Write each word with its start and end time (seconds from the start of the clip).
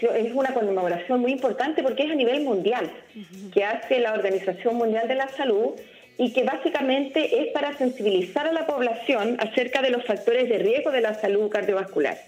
es 0.00 0.32
una 0.32 0.54
conmemoración 0.54 1.20
muy 1.20 1.32
importante 1.32 1.82
porque 1.82 2.04
es 2.04 2.10
a 2.10 2.14
nivel 2.14 2.42
mundial, 2.42 2.90
que 3.52 3.64
hace 3.64 4.00
la 4.00 4.12
Organización 4.12 4.76
Mundial 4.76 5.08
de 5.08 5.14
la 5.14 5.28
Salud 5.28 5.72
y 6.18 6.32
que 6.32 6.44
básicamente 6.44 7.42
es 7.42 7.48
para 7.48 7.76
sensibilizar 7.76 8.46
a 8.46 8.52
la 8.52 8.66
población 8.66 9.36
acerca 9.40 9.82
de 9.82 9.90
los 9.90 10.04
factores 10.04 10.48
de 10.48 10.58
riesgo 10.58 10.90
de 10.90 11.00
la 11.00 11.14
salud 11.14 11.48
cardiovascular. 11.48 12.18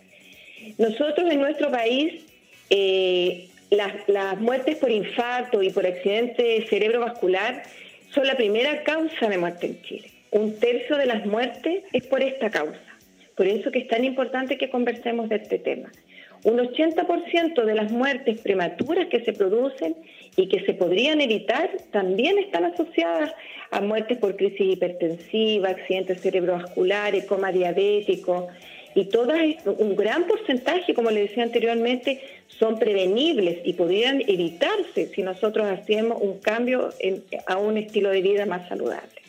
Nosotros 0.78 1.30
en 1.30 1.40
nuestro 1.40 1.70
país, 1.70 2.22
eh, 2.70 3.48
las, 3.70 4.40
muertes 4.40 4.76
por 4.76 4.90
infarto 4.90 5.62
y 5.62 5.70
por 5.70 5.86
accidente 5.86 6.66
cerebrovascular 6.68 7.62
son 8.10 8.26
la 8.26 8.36
primera 8.36 8.82
causa 8.82 9.28
de 9.28 9.38
muerte 9.38 9.66
en 9.66 9.82
Chile. 9.82 10.10
Un 10.30 10.58
tercio 10.58 10.96
de 10.96 11.06
las 11.06 11.26
muertes 11.26 11.84
es 11.92 12.06
por 12.06 12.22
esta 12.22 12.50
causa. 12.50 12.80
Por 13.36 13.46
eso 13.46 13.70
que 13.70 13.80
es 13.80 13.88
tan 13.88 14.04
importante 14.04 14.58
que 14.58 14.70
conversemos 14.70 15.28
de 15.28 15.36
este 15.36 15.58
tema. 15.58 15.90
Un 16.44 16.58
80% 16.58 17.64
de 17.64 17.74
las 17.74 17.92
muertes 17.92 18.40
prematuras 18.40 19.06
que 19.08 19.24
se 19.24 19.32
producen 19.32 19.94
y 20.36 20.48
que 20.48 20.64
se 20.64 20.74
podrían 20.74 21.20
evitar 21.20 21.70
también 21.92 22.38
están 22.38 22.64
asociadas 22.64 23.32
a 23.70 23.80
muertes 23.80 24.18
por 24.18 24.36
crisis 24.36 24.72
hipertensiva, 24.72 25.70
accidentes 25.70 26.20
cerebrovasculares, 26.20 27.26
coma 27.26 27.52
diabético, 27.52 28.48
y 28.94 29.06
todas, 29.06 29.40
un 29.64 29.96
gran 29.96 30.26
porcentaje, 30.26 30.94
como 30.94 31.10
le 31.10 31.22
decía 31.22 31.44
anteriormente, 31.44 32.20
son 32.48 32.78
prevenibles 32.78 33.58
y 33.64 33.72
podrían 33.72 34.20
evitarse 34.20 35.06
si 35.14 35.22
nosotros 35.22 35.66
hacemos 35.66 36.20
un 36.20 36.38
cambio 36.40 36.90
a 37.46 37.56
un 37.56 37.78
estilo 37.78 38.10
de 38.10 38.20
vida 38.20 38.44
más 38.44 38.68
saludable. 38.68 39.21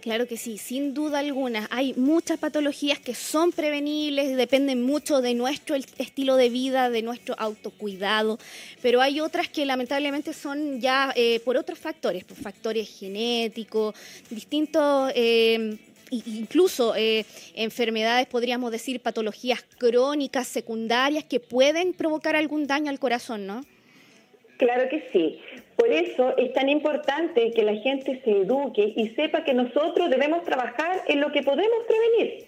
Claro 0.00 0.26
que 0.26 0.38
sí, 0.38 0.56
sin 0.56 0.94
duda 0.94 1.18
alguna. 1.18 1.68
Hay 1.70 1.92
muchas 1.94 2.38
patologías 2.38 2.98
que 2.98 3.14
son 3.14 3.52
prevenibles, 3.52 4.34
dependen 4.34 4.82
mucho 4.82 5.20
de 5.20 5.34
nuestro 5.34 5.76
estilo 5.76 6.36
de 6.36 6.48
vida, 6.48 6.88
de 6.88 7.02
nuestro 7.02 7.34
autocuidado, 7.38 8.38
pero 8.80 9.02
hay 9.02 9.20
otras 9.20 9.48
que 9.48 9.66
lamentablemente 9.66 10.32
son 10.32 10.80
ya 10.80 11.12
eh, 11.16 11.40
por 11.40 11.58
otros 11.58 11.78
factores, 11.78 12.24
por 12.24 12.36
factores 12.36 12.88
genéticos, 12.88 13.94
distintos... 14.30 15.12
Eh, 15.14 15.78
incluso 16.12 16.96
eh, 16.96 17.24
enfermedades, 17.54 18.26
podríamos 18.26 18.72
decir, 18.72 18.98
patologías 18.98 19.64
crónicas, 19.78 20.48
secundarias, 20.48 21.22
que 21.22 21.38
pueden 21.38 21.92
provocar 21.92 22.34
algún 22.34 22.66
daño 22.66 22.90
al 22.90 22.98
corazón, 22.98 23.46
¿no? 23.46 23.64
Claro 24.60 24.90
que 24.90 25.08
sí. 25.10 25.40
Por 25.74 25.90
eso 25.90 26.36
es 26.36 26.52
tan 26.52 26.68
importante 26.68 27.50
que 27.52 27.62
la 27.62 27.76
gente 27.76 28.20
se 28.22 28.30
eduque 28.42 28.92
y 28.94 29.08
sepa 29.16 29.42
que 29.42 29.54
nosotros 29.54 30.10
debemos 30.10 30.44
trabajar 30.44 31.00
en 31.08 31.18
lo 31.22 31.32
que 31.32 31.42
podemos 31.42 31.78
prevenir. 31.88 32.44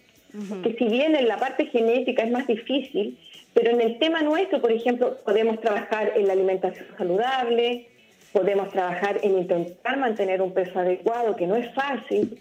Que 0.62 0.74
si 0.74 0.88
bien 0.88 1.16
en 1.16 1.26
la 1.26 1.38
parte 1.38 1.64
genética 1.66 2.22
es 2.22 2.30
más 2.30 2.46
difícil, 2.46 3.18
pero 3.54 3.70
en 3.70 3.80
el 3.80 3.98
tema 3.98 4.20
nuestro, 4.20 4.60
por 4.60 4.72
ejemplo, 4.72 5.16
podemos 5.24 5.58
trabajar 5.62 6.12
en 6.14 6.26
la 6.26 6.34
alimentación 6.34 6.86
saludable, 6.98 7.88
podemos 8.30 8.68
trabajar 8.68 9.18
en 9.22 9.38
intentar 9.38 9.96
mantener 9.96 10.42
un 10.42 10.52
peso 10.52 10.80
adecuado, 10.80 11.34
que 11.34 11.46
no 11.46 11.56
es 11.56 11.72
fácil, 11.74 12.38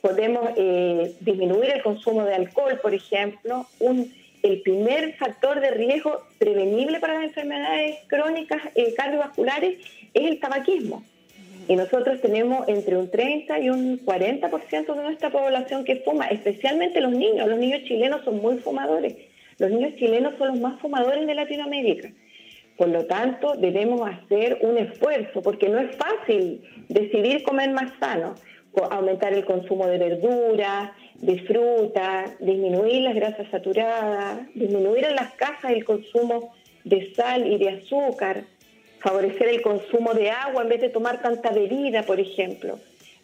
podemos 0.00 0.50
eh, 0.56 1.16
disminuir 1.18 1.70
el 1.70 1.82
consumo 1.82 2.24
de 2.24 2.36
alcohol, 2.36 2.78
por 2.80 2.94
ejemplo. 2.94 3.66
Un, 3.80 4.12
el 4.42 4.62
primer 4.62 5.14
factor 5.16 5.60
de 5.60 5.70
riesgo 5.70 6.24
prevenible 6.38 7.00
para 7.00 7.14
las 7.14 7.24
enfermedades 7.24 7.98
crónicas 8.06 8.62
eh, 8.74 8.94
cardiovasculares 8.94 9.78
es 10.14 10.26
el 10.26 10.40
tabaquismo. 10.40 11.04
Y 11.68 11.76
nosotros 11.76 12.20
tenemos 12.20 12.66
entre 12.68 12.96
un 12.96 13.10
30 13.10 13.58
y 13.60 13.70
un 13.70 14.04
40% 14.04 14.94
de 14.94 15.02
nuestra 15.02 15.30
población 15.30 15.84
que 15.84 15.96
fuma, 15.96 16.26
especialmente 16.26 17.00
los 17.00 17.12
niños. 17.12 17.46
Los 17.48 17.58
niños 17.58 17.84
chilenos 17.84 18.24
son 18.24 18.40
muy 18.40 18.58
fumadores. 18.58 19.14
Los 19.58 19.70
niños 19.70 19.94
chilenos 19.96 20.34
son 20.38 20.48
los 20.48 20.60
más 20.60 20.80
fumadores 20.80 21.26
de 21.26 21.34
Latinoamérica. 21.34 22.10
Por 22.76 22.88
lo 22.88 23.04
tanto, 23.04 23.54
debemos 23.56 24.00
hacer 24.08 24.58
un 24.62 24.78
esfuerzo, 24.78 25.42
porque 25.42 25.68
no 25.68 25.78
es 25.78 25.94
fácil 25.96 26.62
decidir 26.88 27.42
comer 27.42 27.70
más 27.70 27.92
sano 28.00 28.34
aumentar 28.90 29.32
el 29.32 29.44
consumo 29.44 29.86
de 29.86 29.98
verduras, 29.98 30.90
de 31.20 31.38
fruta, 31.42 32.34
disminuir 32.40 33.02
las 33.02 33.14
grasas 33.14 33.46
saturadas, 33.50 34.38
disminuir 34.54 35.04
en 35.04 35.16
las 35.16 35.32
casas 35.34 35.72
el 35.72 35.84
consumo 35.84 36.54
de 36.84 37.14
sal 37.14 37.46
y 37.46 37.58
de 37.58 37.70
azúcar, 37.70 38.44
favorecer 39.00 39.48
el 39.48 39.62
consumo 39.62 40.14
de 40.14 40.30
agua 40.30 40.62
en 40.62 40.68
vez 40.70 40.80
de 40.80 40.88
tomar 40.88 41.20
tanta 41.20 41.50
bebida, 41.50 42.02
por 42.04 42.20
ejemplo. 42.20 42.78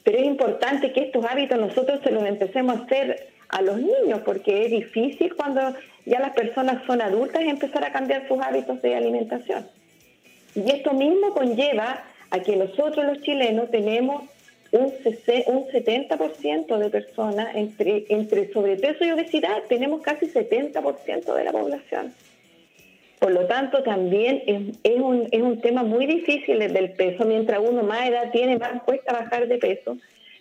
Pero 0.04 0.18
es 0.18 0.26
importante 0.26 0.92
que 0.92 1.00
estos 1.00 1.24
hábitos 1.24 1.58
nosotros 1.58 2.00
se 2.04 2.10
los 2.10 2.24
empecemos 2.24 2.78
a 2.78 2.84
hacer 2.84 3.28
a 3.48 3.62
los 3.62 3.78
niños, 3.78 4.20
porque 4.24 4.66
es 4.66 4.70
difícil 4.70 5.34
cuando 5.34 5.74
ya 6.04 6.20
las 6.20 6.32
personas 6.32 6.84
son 6.86 7.00
adultas 7.00 7.42
empezar 7.42 7.84
a 7.84 7.92
cambiar 7.92 8.28
sus 8.28 8.40
hábitos 8.40 8.80
de 8.82 8.94
alimentación. 8.94 9.66
Y 10.54 10.70
esto 10.70 10.92
mismo 10.92 11.32
conlleva 11.32 12.04
a 12.30 12.40
que 12.40 12.56
nosotros 12.56 13.04
los 13.04 13.20
chilenos 13.22 13.70
tenemos 13.70 14.24
un, 14.72 14.90
70% 14.90 16.78
de 16.78 16.90
personas 16.90 17.54
entre, 17.54 18.06
entre 18.08 18.52
sobrepeso 18.52 19.04
y 19.04 19.10
obesidad, 19.10 19.62
tenemos 19.68 20.02
casi 20.02 20.26
70% 20.26 21.34
de 21.34 21.44
la 21.44 21.52
población. 21.52 22.14
Por 23.18 23.32
lo 23.32 23.46
tanto, 23.46 23.82
también 23.82 24.42
es, 24.82 25.00
un, 25.00 25.28
es 25.30 25.40
un 25.40 25.60
tema 25.60 25.82
muy 25.82 26.06
difícil 26.06 26.60
el 26.60 26.72
del 26.72 26.92
peso. 26.92 27.24
Mientras 27.24 27.60
uno 27.60 27.82
más 27.82 28.08
edad 28.08 28.30
tiene, 28.30 28.58
más 28.58 28.82
cuesta 28.82 29.12
bajar 29.12 29.48
de 29.48 29.58
peso. 29.58 29.96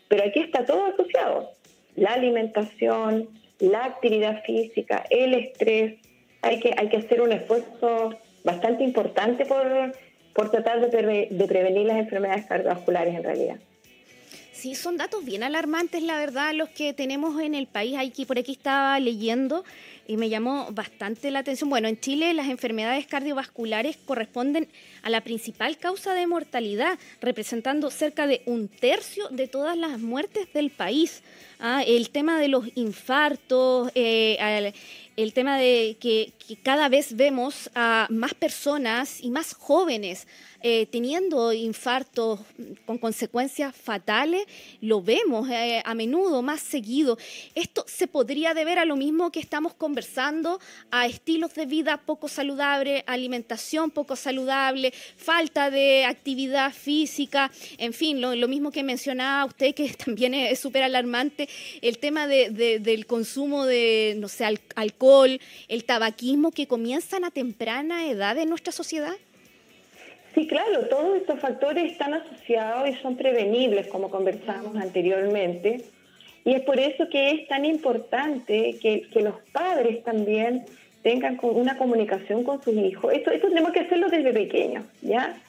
Pero 0.07 0.23
aquí 0.25 0.39
está 0.39 0.65
todo 0.65 0.85
asociado. 0.85 1.51
La 1.95 2.13
alimentación, 2.13 3.29
la 3.59 3.85
actividad 3.85 4.43
física, 4.43 5.05
el 5.09 5.33
estrés. 5.33 5.95
Hay 6.41 6.59
que, 6.59 6.75
hay 6.77 6.89
que 6.89 6.97
hacer 6.97 7.21
un 7.21 7.31
esfuerzo 7.31 8.19
bastante 8.43 8.83
importante 8.83 9.45
por, 9.45 9.93
por 10.33 10.51
tratar 10.51 10.81
de, 10.81 11.27
de 11.31 11.47
prevenir 11.47 11.87
las 11.87 11.97
enfermedades 11.97 12.45
cardiovasculares 12.45 13.15
en 13.15 13.23
realidad. 13.23 13.57
Sí, 14.55 14.73
son 14.73 14.95
datos 14.95 15.25
bien 15.25 15.43
alarmantes, 15.43 16.01
la 16.01 16.17
verdad, 16.17 16.53
los 16.53 16.69
que 16.69 16.93
tenemos 16.93 17.41
en 17.41 17.55
el 17.55 17.67
país. 17.67 17.97
Aquí 17.99 18.25
por 18.25 18.39
aquí 18.39 18.53
estaba 18.53 18.97
leyendo 19.01 19.65
y 20.07 20.15
me 20.15 20.29
llamó 20.29 20.69
bastante 20.71 21.29
la 21.29 21.39
atención. 21.39 21.69
Bueno, 21.69 21.89
en 21.89 21.99
Chile 21.99 22.33
las 22.33 22.47
enfermedades 22.47 23.05
cardiovasculares 23.05 23.97
corresponden 23.97 24.69
a 25.03 25.09
la 25.09 25.19
principal 25.21 25.77
causa 25.77 26.13
de 26.13 26.25
mortalidad, 26.25 26.97
representando 27.19 27.91
cerca 27.91 28.27
de 28.27 28.43
un 28.45 28.69
tercio 28.69 29.27
de 29.27 29.49
todas 29.49 29.77
las 29.77 29.99
muertes 29.99 30.51
del 30.53 30.69
país. 30.69 31.21
Ah, 31.59 31.83
el 31.83 32.09
tema 32.09 32.39
de 32.39 32.49
los 32.49 32.65
infartos, 32.75 33.91
eh, 33.95 34.73
el 35.15 35.33
tema 35.33 35.57
de 35.57 35.97
que, 35.99 36.33
cada 36.63 36.89
vez 36.89 37.15
vemos 37.15 37.71
a 37.73 38.07
más 38.11 38.33
personas 38.35 39.19
y 39.21 39.31
más 39.31 39.53
jóvenes 39.53 40.27
eh, 40.67 40.87
teniendo 40.87 41.53
infartos 41.53 42.39
con 42.87 42.97
consecuencias 42.97 43.75
fatales, 43.75 44.47
lo 44.81 44.99
vemos 44.99 45.47
eh, 45.47 45.83
a 45.85 45.93
menudo, 45.93 46.41
más 46.41 46.59
seguido. 46.59 47.19
Esto 47.53 47.85
se 47.87 48.07
podría 48.07 48.55
deber 48.55 48.79
a 48.79 48.85
lo 48.85 48.95
mismo 48.95 49.31
que 49.31 49.39
estamos 49.39 49.75
conversando, 49.75 50.59
a 50.89 51.05
estilos 51.05 51.53
de 51.53 51.67
vida 51.67 51.97
poco 51.97 52.27
saludable, 52.27 53.03
alimentación 53.05 53.91
poco 53.91 54.15
saludable, 54.15 54.91
falta 55.17 55.69
de 55.69 56.05
actividad 56.05 56.73
física, 56.73 57.51
en 57.77 57.93
fin, 57.93 58.19
lo, 58.19 58.47
mismo 58.47 58.71
que 58.71 58.81
mencionaba 58.81 59.45
usted, 59.45 59.75
que 59.75 59.89
también 60.05 60.33
es 60.33 60.59
súper 60.59 60.81
alarmante, 60.81 61.44
el 61.81 61.97
tema 61.97 62.27
del 62.27 63.05
consumo 63.05 63.65
de, 63.65 64.15
no 64.17 64.27
sé, 64.27 64.45
alcohol, 64.75 65.39
el 65.67 65.83
tabaquismo 65.83 66.51
que 66.51 66.67
comienzan 66.67 67.23
a 67.23 67.31
temprana 67.31 68.09
edad 68.09 68.37
en 68.37 68.49
nuestra 68.49 68.71
sociedad. 68.71 69.15
Sí, 70.35 70.47
claro, 70.47 70.87
todos 70.89 71.15
estos 71.17 71.39
factores 71.39 71.93
están 71.93 72.13
asociados 72.13 72.89
y 72.89 72.93
son 73.01 73.15
prevenibles, 73.15 73.87
como 73.87 74.09
conversábamos 74.09 74.75
anteriormente. 74.75 75.85
Y 76.43 76.53
es 76.53 76.61
por 76.61 76.77
eso 76.77 77.07
que 77.09 77.31
es 77.31 77.47
tan 77.47 77.63
importante 77.63 78.77
que, 78.81 79.07
los 79.21 79.35
padres 79.53 80.03
también 80.03 80.65
tengan 81.01 81.39
una 81.41 81.77
comunicación 81.77 82.43
con 82.43 82.61
sus 82.61 82.75
hijos. 82.75 83.13
Esto, 83.13 83.31
esto 83.31 83.47
tenemos 83.47 83.71
que 83.71 83.79
hacerlo 83.79 84.09
desde 84.09 84.33
pequeños, 84.33 84.85
¿ya? 85.01 85.41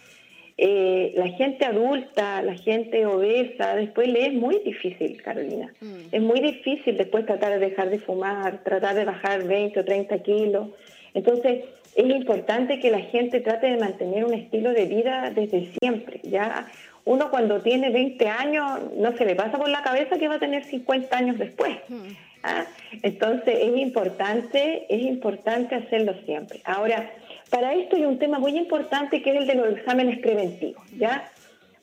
Eh, 0.59 1.13
la 1.17 1.29
gente 1.29 1.67
adulta, 1.67 2.41
la 2.41 2.55
gente 2.55 3.05
obesa, 3.05 3.77
después 3.77 4.09
le 4.09 4.27
es 4.27 4.33
muy 4.33 4.59
difícil, 4.61 5.21
Carolina. 5.23 5.73
Mm. 5.81 5.97
Es 6.13 6.23
muy 6.23 6.41
difícil 6.41 6.97
después 6.97 7.27
tratar 7.27 7.53
de 7.53 7.59
dejar 7.59 7.91
de 7.91 7.99
fumar, 7.99 8.63
tratar 8.65 8.95
de 8.95 9.05
bajar 9.05 9.45
20 9.45 9.81
o 9.81 9.85
30 9.85 10.19
kilos. 10.23 10.69
Entonces, 11.13 11.65
es 11.95 12.07
importante 12.07 12.79
que 12.79 12.91
la 12.91 13.01
gente 13.01 13.41
trate 13.41 13.67
de 13.67 13.77
mantener 13.79 14.25
un 14.25 14.35
estilo 14.35 14.73
de 14.73 14.87
vida 14.87 15.31
desde 15.35 15.73
siempre. 15.79 16.21
Ya 16.23 16.67
uno 17.05 17.31
cuando 17.31 17.61
tiene 17.61 17.91
20 17.91 18.29
años 18.29 18.93
no 18.97 19.17
se 19.17 19.25
le 19.25 19.35
pasa 19.35 19.59
por 19.59 19.69
la 19.69 19.83
cabeza 19.83 20.19
que 20.19 20.29
va 20.29 20.35
a 20.35 20.39
tener 20.39 20.65
50 20.65 21.17
años 21.17 21.39
después. 21.39 21.77
Hmm. 21.89 22.09
¿ah? 22.43 22.65
Entonces 23.03 23.59
es 23.61 23.77
importante, 23.79 24.87
es 24.89 25.03
importante 25.03 25.75
hacerlo 25.75 26.15
siempre. 26.25 26.61
Ahora, 26.65 27.11
para 27.51 27.75
esto 27.75 27.97
hay 27.97 28.05
un 28.05 28.19
tema 28.19 28.39
muy 28.39 28.57
importante 28.57 29.23
que 29.23 29.31
es 29.31 29.37
el 29.37 29.47
de 29.47 29.55
los 29.55 29.69
exámenes 29.69 30.19
preventivos. 30.19 30.83
¿ya? 30.97 31.31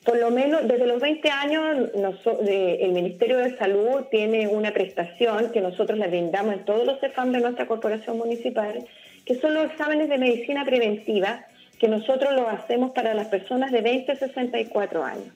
Por 0.03 0.17
lo 0.17 0.31
menos 0.31 0.67
desde 0.67 0.85
los 0.85 0.99
20 1.01 1.29
años 1.29 1.89
el 1.93 2.91
Ministerio 2.91 3.37
de 3.37 3.57
Salud 3.57 4.03
tiene 4.11 4.47
una 4.47 4.71
prestación 4.71 5.51
que 5.51 5.61
nosotros 5.61 5.97
le 5.97 6.07
brindamos 6.07 6.53
en 6.53 6.65
todos 6.65 6.85
los 6.85 6.99
CEFAM 6.99 7.31
de 7.31 7.39
nuestra 7.39 7.67
corporación 7.67 8.17
municipal 8.17 8.85
que 9.25 9.35
son 9.35 9.53
los 9.53 9.65
exámenes 9.65 10.09
de 10.09 10.17
medicina 10.17 10.65
preventiva 10.65 11.45
que 11.79 11.87
nosotros 11.87 12.33
los 12.33 12.47
hacemos 12.47 12.91
para 12.91 13.13
las 13.13 13.27
personas 13.27 13.71
de 13.71 13.81
20 13.81 14.11
a 14.11 14.15
64 14.15 15.03
años. 15.03 15.33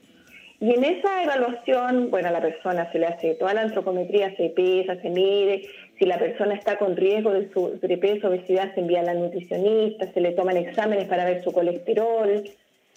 Y 0.59 0.73
en 0.73 0.83
esa 0.83 1.23
evaluación, 1.23 2.09
bueno, 2.09 2.29
a 2.29 2.31
la 2.31 2.41
persona 2.41 2.91
se 2.91 2.97
le 2.97 3.05
hace 3.05 3.35
toda 3.35 3.53
la 3.53 3.61
antropometría, 3.61 4.35
se 4.35 4.49
pesa, 4.49 4.99
se 4.99 5.09
mide, 5.09 5.69
si 5.99 6.05
la 6.05 6.17
persona 6.17 6.55
está 6.55 6.77
con 6.77 6.95
riesgo 6.95 7.31
de 7.31 7.51
sobrepeso, 7.51 8.27
obesidad, 8.27 8.73
se 8.73 8.79
envía 8.79 9.01
a 9.01 9.03
la 9.03 9.13
nutricionista, 9.13 10.11
se 10.11 10.21
le 10.21 10.31
toman 10.31 10.57
exámenes 10.57 11.07
para 11.07 11.25
ver 11.25 11.43
su 11.43 11.51
colesterol, 11.51 12.43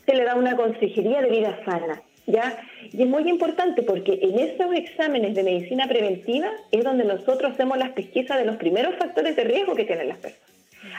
se 0.07 0.15
le 0.15 0.25
da 0.25 0.37
una 0.37 0.57
consejería 0.57 1.21
de 1.21 1.31
vida 1.31 1.61
sana. 1.67 2.03
¿ya? 2.27 2.59
Y 2.93 3.03
es 3.03 3.09
muy 3.09 3.29
importante 3.29 3.83
porque 3.83 4.19
en 4.23 4.39
esos 4.39 4.75
exámenes 4.75 5.35
de 5.35 5.43
medicina 5.43 5.87
preventiva 5.87 6.51
es 6.71 6.85
donde 6.85 7.05
nosotros 7.05 7.53
hacemos 7.53 7.77
las 7.79 7.91
pesquisas 7.91 8.39
de 8.39 8.47
los 8.47 8.57
primeros 8.57 8.97
factores 8.97 9.37
de 9.37 9.45
riesgo 9.45 9.75
que 9.75 9.85
tienen 9.85 10.09
las 10.09 10.19
personas. 10.19 10.50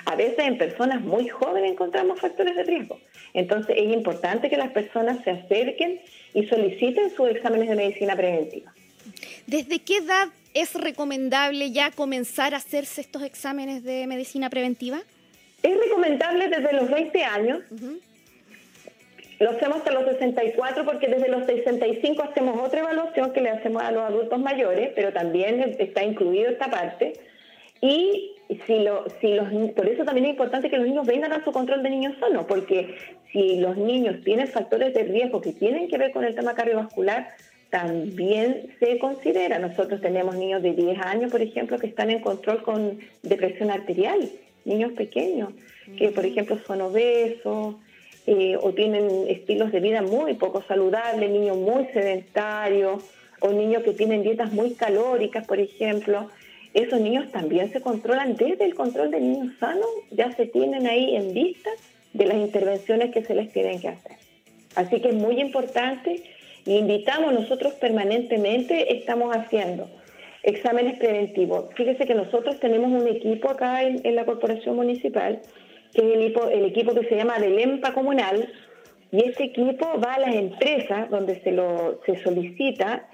A 0.05 0.15
veces 0.15 0.39
en 0.39 0.57
personas 0.57 1.01
muy 1.01 1.27
jóvenes 1.27 1.71
encontramos 1.71 2.19
factores 2.19 2.55
de 2.55 2.63
riesgo. 2.63 2.99
Entonces 3.33 3.75
es 3.77 3.93
importante 3.93 4.49
que 4.49 4.57
las 4.57 4.71
personas 4.71 5.23
se 5.23 5.31
acerquen 5.31 6.01
y 6.33 6.47
soliciten 6.47 7.09
sus 7.15 7.29
exámenes 7.29 7.69
de 7.69 7.75
medicina 7.75 8.15
preventiva. 8.15 8.73
¿Desde 9.47 9.79
qué 9.79 9.97
edad 9.97 10.29
es 10.53 10.75
recomendable 10.75 11.71
ya 11.71 11.91
comenzar 11.91 12.53
a 12.53 12.57
hacerse 12.57 13.01
estos 13.01 13.23
exámenes 13.23 13.83
de 13.83 14.07
medicina 14.07 14.49
preventiva? 14.49 15.01
Es 15.63 15.77
recomendable 15.77 16.47
desde 16.49 16.73
los 16.73 16.89
20 16.89 17.23
años. 17.23 17.59
Lo 19.39 19.49
hacemos 19.49 19.77
hasta 19.77 19.91
los 19.91 20.05
64 20.05 20.85
porque 20.85 21.07
desde 21.07 21.29
los 21.29 21.45
65 21.45 22.23
hacemos 22.23 22.59
otra 22.59 22.81
evaluación 22.81 23.33
que 23.33 23.41
le 23.41 23.49
hacemos 23.49 23.81
a 23.81 23.91
los 23.91 24.03
adultos 24.03 24.39
mayores, 24.39 24.91
pero 24.95 25.11
también 25.13 25.75
está 25.79 26.03
incluido 26.03 26.49
esta 26.49 26.69
parte. 26.69 27.13
Y 27.81 28.35
si, 28.65 28.79
lo, 28.79 29.05
si 29.21 29.33
los, 29.33 29.47
por 29.71 29.87
eso 29.87 30.03
también 30.03 30.25
es 30.25 30.31
importante 30.31 30.69
que 30.69 30.77
los 30.77 30.87
niños 30.87 31.05
vengan 31.05 31.31
a 31.31 31.43
su 31.43 31.51
control 31.51 31.83
de 31.83 31.89
niños 31.89 32.15
sanos, 32.19 32.45
porque 32.45 32.95
si 33.31 33.57
los 33.57 33.77
niños 33.77 34.23
tienen 34.23 34.47
factores 34.47 34.93
de 34.93 35.03
riesgo 35.03 35.41
que 35.41 35.53
tienen 35.53 35.87
que 35.87 35.97
ver 35.97 36.11
con 36.11 36.25
el 36.25 36.35
tema 36.35 36.53
cardiovascular, 36.53 37.29
también 37.69 38.75
se 38.79 38.99
considera. 38.99 39.57
Nosotros 39.57 40.01
tenemos 40.01 40.35
niños 40.35 40.61
de 40.61 40.73
10 40.73 40.99
años, 40.99 41.31
por 41.31 41.41
ejemplo, 41.41 41.79
que 41.79 41.87
están 41.87 42.09
en 42.11 42.19
control 42.19 42.61
con 42.61 42.99
depresión 43.23 43.71
arterial, 43.71 44.29
niños 44.65 44.91
pequeños, 44.91 45.53
que 45.97 46.09
por 46.09 46.25
ejemplo 46.25 46.57
son 46.67 46.81
obesos 46.81 47.75
eh, 48.27 48.57
o 48.61 48.73
tienen 48.73 49.09
estilos 49.29 49.71
de 49.71 49.79
vida 49.79 50.01
muy 50.01 50.33
poco 50.33 50.61
saludables, 50.61 51.29
niños 51.31 51.57
muy 51.57 51.85
sedentarios 51.93 53.03
o 53.39 53.51
niños 53.51 53.83
que 53.83 53.93
tienen 53.93 54.21
dietas 54.21 54.51
muy 54.51 54.75
calóricas, 54.75 55.47
por 55.47 55.59
ejemplo 55.59 56.29
esos 56.73 57.01
niños 57.01 57.31
también 57.31 57.71
se 57.71 57.81
controlan 57.81 58.35
desde 58.35 58.63
el 58.63 58.75
control 58.75 59.11
de 59.11 59.19
niños 59.19 59.53
sanos, 59.59 59.89
ya 60.11 60.31
se 60.31 60.45
tienen 60.45 60.87
ahí 60.87 61.15
en 61.15 61.33
vista 61.33 61.69
de 62.13 62.25
las 62.25 62.37
intervenciones 62.37 63.11
que 63.11 63.23
se 63.23 63.35
les 63.35 63.51
tienen 63.51 63.79
que 63.79 63.89
hacer. 63.89 64.17
Así 64.75 65.01
que 65.01 65.09
es 65.09 65.15
muy 65.15 65.39
importante 65.41 66.23
y 66.65 66.77
invitamos 66.77 67.33
nosotros 67.33 67.73
permanentemente, 67.73 68.95
estamos 68.95 69.35
haciendo 69.35 69.89
exámenes 70.43 70.97
preventivos. 70.97 71.73
Fíjese 71.75 72.05
que 72.05 72.15
nosotros 72.15 72.59
tenemos 72.59 72.89
un 72.91 73.07
equipo 73.07 73.49
acá 73.49 73.83
en, 73.83 74.15
la 74.15 74.25
corporación 74.25 74.75
municipal, 74.75 75.41
que 75.93 76.01
es 76.01 76.35
el 76.51 76.65
equipo, 76.65 76.95
que 76.95 77.07
se 77.07 77.15
llama 77.15 77.39
del 77.39 77.59
EMPA 77.59 77.93
comunal, 77.93 78.49
y 79.11 79.25
ese 79.25 79.43
equipo 79.43 79.99
va 79.99 80.13
a 80.13 80.19
las 80.19 80.35
empresas 80.35 81.09
donde 81.09 81.41
se, 81.41 81.51
lo, 81.51 81.99
se 82.05 82.15
solicita 82.23 83.09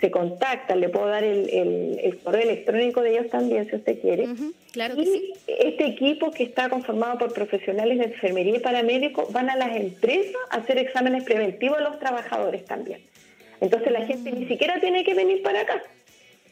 se 0.00 0.10
contactan, 0.10 0.80
le 0.80 0.88
puedo 0.88 1.06
dar 1.06 1.24
el, 1.24 2.18
correo 2.22 2.42
electrónico 2.42 3.00
de 3.00 3.12
ellos 3.12 3.30
también 3.30 3.68
si 3.68 3.76
usted 3.76 4.00
quiere. 4.00 4.28
claro 4.72 4.94
y 4.96 5.32
este 5.46 5.86
equipo 5.86 6.30
que 6.30 6.44
está 6.44 6.68
conformado 6.68 7.18
por 7.18 7.32
profesionales 7.32 7.98
de 7.98 8.04
enfermería 8.04 8.56
y 8.56 8.60
paramédicos 8.60 9.32
van 9.32 9.48
a 9.48 9.56
las 9.56 9.74
empresas 9.74 10.36
a 10.50 10.58
hacer 10.58 10.78
exámenes 10.78 11.24
preventivos 11.24 11.78
a 11.78 11.82
los 11.82 11.98
trabajadores 11.98 12.64
también. 12.64 13.00
Entonces 13.60 13.90
la 13.90 14.04
gente 14.04 14.32
ni 14.32 14.46
siquiera 14.46 14.80
tiene 14.80 15.02
que 15.02 15.14
venir 15.14 15.42
para 15.42 15.62
acá. 15.62 15.82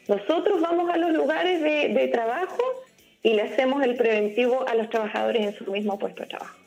Nosotros 0.07 0.59
vamos 0.61 0.89
a 0.91 0.97
los 0.97 1.11
lugares 1.11 1.61
de, 1.61 1.89
de 1.89 2.07
trabajo 2.07 2.63
y 3.21 3.33
le 3.33 3.43
hacemos 3.43 3.83
el 3.83 3.95
preventivo 3.95 4.67
a 4.67 4.75
los 4.75 4.89
trabajadores 4.89 5.45
en 5.45 5.55
su 5.55 5.71
mismo 5.71 5.99
puesto 5.99 6.23
de 6.23 6.29
trabajo. 6.29 6.64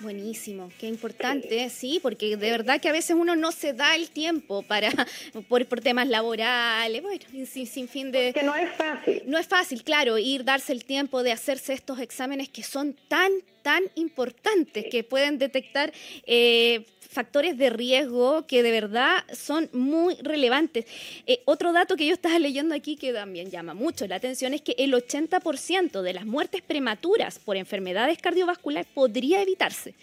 Buenísimo, 0.00 0.70
qué 0.78 0.88
importante, 0.88 1.70
sí, 1.70 2.00
porque 2.02 2.36
de 2.36 2.50
verdad 2.50 2.80
que 2.80 2.88
a 2.88 2.92
veces 2.92 3.16
uno 3.18 3.36
no 3.36 3.52
se 3.52 3.72
da 3.72 3.94
el 3.94 4.10
tiempo 4.10 4.62
para 4.62 4.90
por, 5.48 5.66
por 5.66 5.80
temas 5.80 6.08
laborales, 6.08 7.00
bueno, 7.02 7.24
sin, 7.46 7.66
sin 7.66 7.88
fin 7.88 8.10
de... 8.10 8.32
Que 8.32 8.42
no 8.42 8.54
es 8.56 8.70
fácil. 8.72 9.22
No 9.26 9.38
es 9.38 9.46
fácil, 9.46 9.84
claro, 9.84 10.18
ir, 10.18 10.44
darse 10.44 10.72
el 10.72 10.84
tiempo 10.84 11.22
de 11.22 11.32
hacerse 11.32 11.72
estos 11.72 12.00
exámenes 12.00 12.48
que 12.48 12.62
son 12.64 12.96
tan, 13.08 13.30
tan 13.64 13.82
importantes, 13.94 14.84
que 14.90 15.02
pueden 15.04 15.38
detectar 15.38 15.90
eh, 16.26 16.84
factores 17.08 17.56
de 17.56 17.70
riesgo 17.70 18.46
que 18.46 18.62
de 18.62 18.70
verdad 18.70 19.24
son 19.32 19.70
muy 19.72 20.16
relevantes. 20.16 20.84
Eh, 21.26 21.40
otro 21.46 21.72
dato 21.72 21.96
que 21.96 22.06
yo 22.06 22.12
estaba 22.12 22.38
leyendo 22.38 22.74
aquí 22.74 22.96
que 22.96 23.12
también 23.14 23.50
llama 23.50 23.72
mucho 23.72 24.06
la 24.06 24.16
atención 24.16 24.52
es 24.52 24.60
que 24.60 24.74
el 24.76 24.92
80% 24.92 26.02
de 26.02 26.12
las 26.12 26.26
muertes 26.26 26.60
prematuras 26.60 27.38
por 27.38 27.56
enfermedades 27.56 28.18
cardiovasculares 28.18 28.86
podría 28.92 29.40
evitarse. 29.40 29.94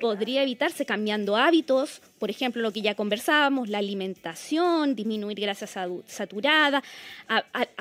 Podría 0.00 0.42
evitarse 0.42 0.84
cambiando 0.84 1.36
hábitos, 1.36 2.00
por 2.18 2.30
ejemplo, 2.30 2.62
lo 2.62 2.72
que 2.72 2.82
ya 2.82 2.94
conversábamos, 2.94 3.68
la 3.68 3.78
alimentación, 3.78 4.94
disminuir 4.94 5.40
grasa 5.40 5.66
saturada, 6.06 6.82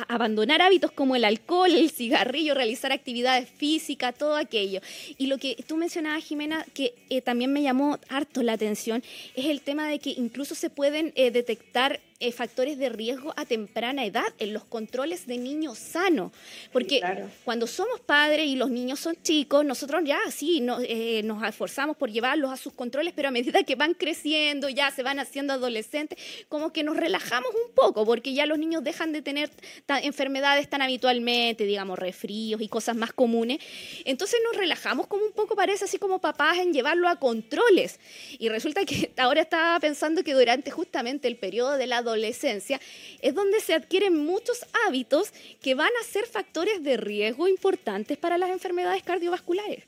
abandonar 0.08 0.62
hábitos 0.62 0.92
como 0.92 1.16
el 1.16 1.26
alcohol, 1.26 1.72
el 1.72 1.92
cigarrillo, 1.92 2.54
realizar 2.54 2.92
actividades 2.92 3.50
físicas, 3.50 4.16
todo 4.18 4.36
aquello. 4.36 4.82
Y 5.18 5.28
lo 5.28 5.38
que 5.38 5.56
tú 5.68 5.78
mencionabas, 5.78 6.24
Jimena, 6.24 6.66
que 6.74 6.94
eh, 7.10 7.22
también 7.22 7.54
me 7.54 7.62
llamó 7.62 8.00
harto 8.10 8.42
la 8.42 8.54
atención, 8.54 9.04
es 9.36 9.46
el 9.46 9.62
tema 9.62 9.88
de 9.88 10.00
que 10.00 10.12
incluso 10.12 10.56
se 10.56 10.70
pueden 10.70 11.14
eh, 11.16 11.32
detectar 11.32 12.00
eh, 12.24 12.32
factores 12.32 12.78
de 12.78 12.88
riesgo 12.90 13.34
a 13.36 13.46
temprana 13.46 14.06
edad 14.06 14.28
en 14.38 14.54
los 14.54 14.64
controles 14.64 15.26
de 15.26 15.40
niños 15.40 15.80
sanos. 15.80 16.32
Porque 16.72 17.02
cuando 17.44 17.66
somos 17.66 18.00
padres 18.00 18.46
y 18.46 18.56
los 18.56 18.70
niños 18.70 19.00
son 19.00 19.18
chicos, 19.24 19.66
nosotros 19.66 20.04
ya 20.06 20.20
sí 20.30 20.64
eh, 20.88 21.24
nos 21.24 21.42
esforzamos 21.44 21.91
por 21.98 22.12
llevarlos 22.12 22.52
a 22.52 22.58
sus 22.58 22.74
controles, 22.74 23.14
pero 23.16 23.30
a 23.30 23.32
medida 23.32 23.64
que 23.64 23.76
van 23.76 23.94
creciendo, 23.94 24.70
ya 24.70 24.92
se 24.92 25.04
van 25.04 25.20
haciendo 25.20 25.54
adolescentes, 25.54 26.18
como 26.50 26.72
que 26.74 26.84
nos 26.84 26.98
relajamos 26.98 27.52
un 27.66 27.74
poco, 27.74 28.06
porque 28.06 28.34
ya 28.34 28.46
los 28.46 28.58
niños 28.58 28.84
dejan 28.84 29.12
de 29.12 29.22
tener 29.22 29.50
enfermedades 29.88 30.70
tan 30.70 30.82
habitualmente, 30.82 31.66
digamos, 31.66 31.98
resfríos 32.00 32.62
y 32.62 32.68
cosas 32.68 32.96
más 32.96 33.14
comunes. 33.14 33.60
Entonces 34.06 34.40
nos 34.44 34.58
relajamos 34.58 35.08
como 35.08 35.26
un 35.26 35.32
poco, 35.34 35.56
parece 35.56 35.86
así 35.86 35.98
como 35.98 36.20
papás, 36.20 36.58
en 36.58 36.74
llevarlo 36.74 37.08
a 37.08 37.18
controles. 37.18 38.00
Y 38.40 38.50
resulta 38.50 38.86
que 38.86 39.12
ahora 39.18 39.42
estaba 39.42 39.80
pensando 39.80 40.24
que 40.24 40.34
durante 40.34 40.72
justamente 40.72 41.28
el 41.28 41.38
periodo 41.38 41.78
de 41.78 41.88
la 41.88 41.98
adolescencia, 41.98 42.80
es 43.22 43.34
donde 43.34 43.60
se 43.60 43.74
adquieren 43.74 44.18
muchos 44.18 44.66
hábitos 44.88 45.32
que 45.62 45.76
van 45.76 45.92
a 46.02 46.04
ser 46.06 46.26
factores 46.26 46.84
de 46.84 46.98
riesgo 46.98 47.48
importantes 47.48 48.18
para 48.18 48.38
las 48.38 48.50
enfermedades 48.50 49.04
cardiovasculares. 49.04 49.84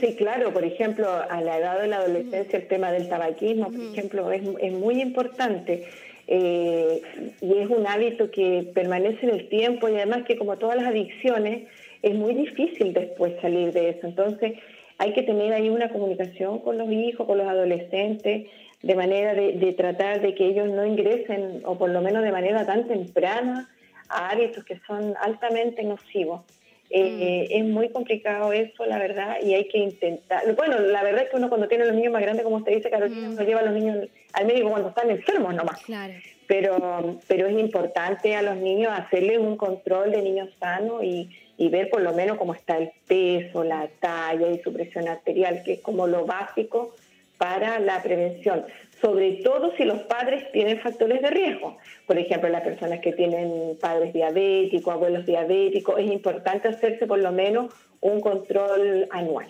Sí, 0.00 0.14
claro, 0.14 0.52
por 0.52 0.64
ejemplo, 0.64 1.08
a 1.08 1.40
la 1.40 1.58
edad 1.58 1.80
de 1.80 1.88
la 1.88 1.96
adolescencia 1.96 2.58
el 2.58 2.68
tema 2.68 2.92
del 2.92 3.08
tabaquismo, 3.08 3.66
por 3.66 3.80
ejemplo, 3.80 4.30
es, 4.30 4.72
muy 4.72 5.00
importante. 5.00 5.88
Eh, 6.26 7.00
y 7.40 7.58
es 7.58 7.70
un 7.70 7.86
hábito 7.86 8.30
que 8.30 8.70
permanece 8.74 9.26
en 9.26 9.30
el 9.30 9.48
tiempo 9.48 9.88
y 9.88 9.96
además 9.96 10.24
que 10.26 10.36
como 10.36 10.58
todas 10.58 10.76
las 10.76 10.86
adicciones 10.88 11.66
es 12.02 12.14
muy 12.14 12.34
difícil 12.34 12.92
después 12.92 13.32
salir 13.40 13.72
de 13.72 13.90
eso. 13.90 14.06
Entonces 14.06 14.58
hay 14.98 15.12
que 15.14 15.22
tener 15.22 15.52
ahí 15.52 15.70
una 15.70 15.88
comunicación 15.88 16.58
con 16.58 16.76
los 16.76 16.90
hijos, 16.90 17.26
con 17.26 17.38
los 17.38 17.48
adolescentes, 17.48 18.46
de 18.82 18.94
manera 18.94 19.34
de, 19.34 19.74
tratar 19.76 20.20
de 20.20 20.34
que 20.34 20.46
ellos 20.46 20.68
no 20.68 20.84
ingresen, 20.84 21.62
o 21.64 21.76
por 21.78 21.90
lo 21.90 22.00
menos 22.00 22.22
de 22.22 22.30
manera 22.30 22.64
tan 22.66 22.86
temprana, 22.86 23.68
a 24.08 24.30
hábitos 24.30 24.64
que 24.64 24.78
son 24.86 25.14
altamente 25.20 25.82
nocivos. 25.82 26.42
Eh, 26.90 27.48
mm. 27.50 27.58
es 27.58 27.64
muy 27.66 27.90
complicado 27.90 28.52
eso, 28.52 28.86
la 28.86 28.98
verdad, 28.98 29.36
y 29.42 29.54
hay 29.54 29.68
que 29.68 29.78
intentar. 29.78 30.54
Bueno, 30.54 30.78
la 30.78 31.02
verdad 31.02 31.24
es 31.24 31.30
que 31.30 31.36
uno 31.36 31.48
cuando 31.48 31.68
tiene 31.68 31.84
los 31.84 31.94
niños 31.94 32.12
más 32.12 32.22
grandes, 32.22 32.44
como 32.44 32.56
usted 32.56 32.76
dice, 32.76 32.90
Carolina, 32.90 33.28
mm. 33.28 33.34
no 33.34 33.42
lleva 33.42 33.60
a 33.60 33.64
los 33.64 33.74
niños 33.74 34.08
al 34.32 34.46
médico 34.46 34.70
cuando 34.70 34.88
están 34.88 35.10
enfermos 35.10 35.54
nomás. 35.54 35.82
Claro. 35.82 36.14
Pero, 36.46 37.18
pero 37.26 37.46
es 37.46 37.58
importante 37.58 38.34
a 38.34 38.42
los 38.42 38.56
niños 38.56 38.92
hacerles 38.96 39.38
un 39.38 39.56
control 39.56 40.12
de 40.12 40.22
niños 40.22 40.48
sanos 40.58 41.04
y, 41.04 41.28
y 41.58 41.68
ver 41.68 41.90
por 41.90 42.00
lo 42.00 42.14
menos 42.14 42.38
cómo 42.38 42.54
está 42.54 42.78
el 42.78 42.90
peso, 43.06 43.64
la 43.64 43.88
talla 44.00 44.48
y 44.48 44.58
su 44.60 44.72
presión 44.72 45.08
arterial, 45.08 45.62
que 45.64 45.74
es 45.74 45.80
como 45.80 46.06
lo 46.06 46.24
básico 46.24 46.94
para 47.36 47.78
la 47.78 48.02
prevención, 48.02 48.64
sobre 49.00 49.40
todo 49.44 49.72
si 49.76 49.84
los 49.84 50.00
padres 50.02 50.50
tienen 50.52 50.80
factores 50.80 51.22
de 51.22 51.30
riesgo. 51.30 51.76
Por 52.06 52.18
ejemplo, 52.18 52.48
las 52.48 52.62
personas 52.62 53.00
que 53.00 53.12
tienen 53.12 53.76
padres 53.80 54.12
diabéticos, 54.12 54.92
abuelos 54.92 55.26
diabéticos, 55.26 55.98
es 55.98 56.10
importante 56.10 56.68
hacerse 56.68 57.06
por 57.06 57.18
lo 57.18 57.32
menos 57.32 57.72
un 58.00 58.20
control 58.20 59.06
anual. 59.10 59.48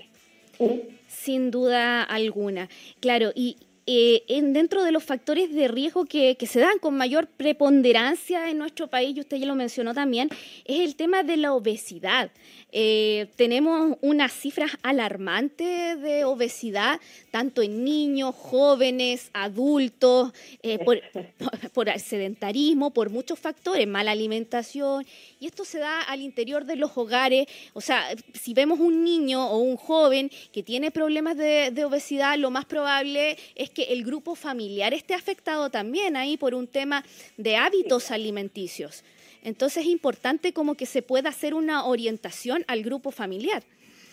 Sin 1.07 1.51
duda 1.51 2.03
alguna. 2.03 2.69
Claro, 3.01 3.31
y 3.35 3.57
eh, 3.91 4.23
en, 4.29 4.53
dentro 4.53 4.85
de 4.85 4.93
los 4.93 5.03
factores 5.03 5.51
de 5.55 5.67
riesgo 5.67 6.05
que, 6.05 6.37
que, 6.37 6.47
se 6.47 6.61
dan 6.61 6.79
con 6.79 6.95
mayor 6.95 7.27
preponderancia 7.27 8.51
en 8.51 8.59
nuestro 8.59 8.89
país, 8.89 9.17
y 9.17 9.21
usted 9.21 9.39
ya 9.39 9.47
lo 9.47 9.55
mencionó 9.55 9.95
también, 9.95 10.29
es 10.67 10.81
el 10.81 10.95
tema 10.95 11.23
de 11.23 11.39
la 11.39 11.55
obesidad. 11.55 12.31
Eh, 12.71 13.29
tenemos 13.37 13.97
unas 14.03 14.31
cifras 14.31 14.73
alarmantes 14.83 15.99
de 16.03 16.27
obesidad, 16.27 17.01
tanto 17.31 17.63
en 17.63 17.83
niños, 17.83 18.35
jóvenes, 18.35 19.31
adultos, 19.33 20.33
eh, 20.63 20.79
por, 20.79 21.01
por, 21.73 21.89
el 21.89 21.99
sedentarismo, 21.99 22.91
por 22.91 23.09
muchos 23.09 23.39
factores, 23.39 23.89
mala 23.89 24.11
alimentación, 24.11 25.07
y 25.41 25.47
esto 25.47 25.65
se 25.65 25.79
da 25.79 26.03
al 26.03 26.21
interior 26.21 26.67
de 26.67 26.77
los 26.77 26.91
hogares. 26.99 27.47
O 27.73 27.81
sea, 27.81 28.05
si 28.35 28.53
vemos 28.53 28.81
un 28.81 29.03
niño 29.03 29.49
o 29.49 29.61
un 29.61 29.79
joven 29.79 30.31
que 30.53 30.63
tiene 30.63 30.91
problemas 30.91 31.39
de, 31.39 31.71
de 31.73 31.85
obesidad, 31.87 32.37
lo 32.37 32.51
más 32.51 32.67
probable 32.67 33.39
es 33.55 33.71
que 33.71 33.78
el 33.89 34.05
grupo 34.05 34.35
familiar 34.35 34.95
esté 34.95 35.15
afectado 35.15 35.71
también 35.71 36.17
ahí 36.17 36.37
por 36.37 36.55
un 36.55 36.67
tema 36.67 37.05
de 37.37 37.57
hábitos 37.57 38.11
alimenticios. 38.11 39.05
Entonces 39.43 39.85
es 39.85 39.89
importante 39.89 40.53
como 40.53 40.75
que 40.75 40.87
se 40.87 41.03
pueda 41.03 41.31
hacer 41.31 41.55
una 41.55 41.87
orientación 41.87 42.65
al 42.67 42.83
grupo 42.83 43.11
familiar. 43.11 43.63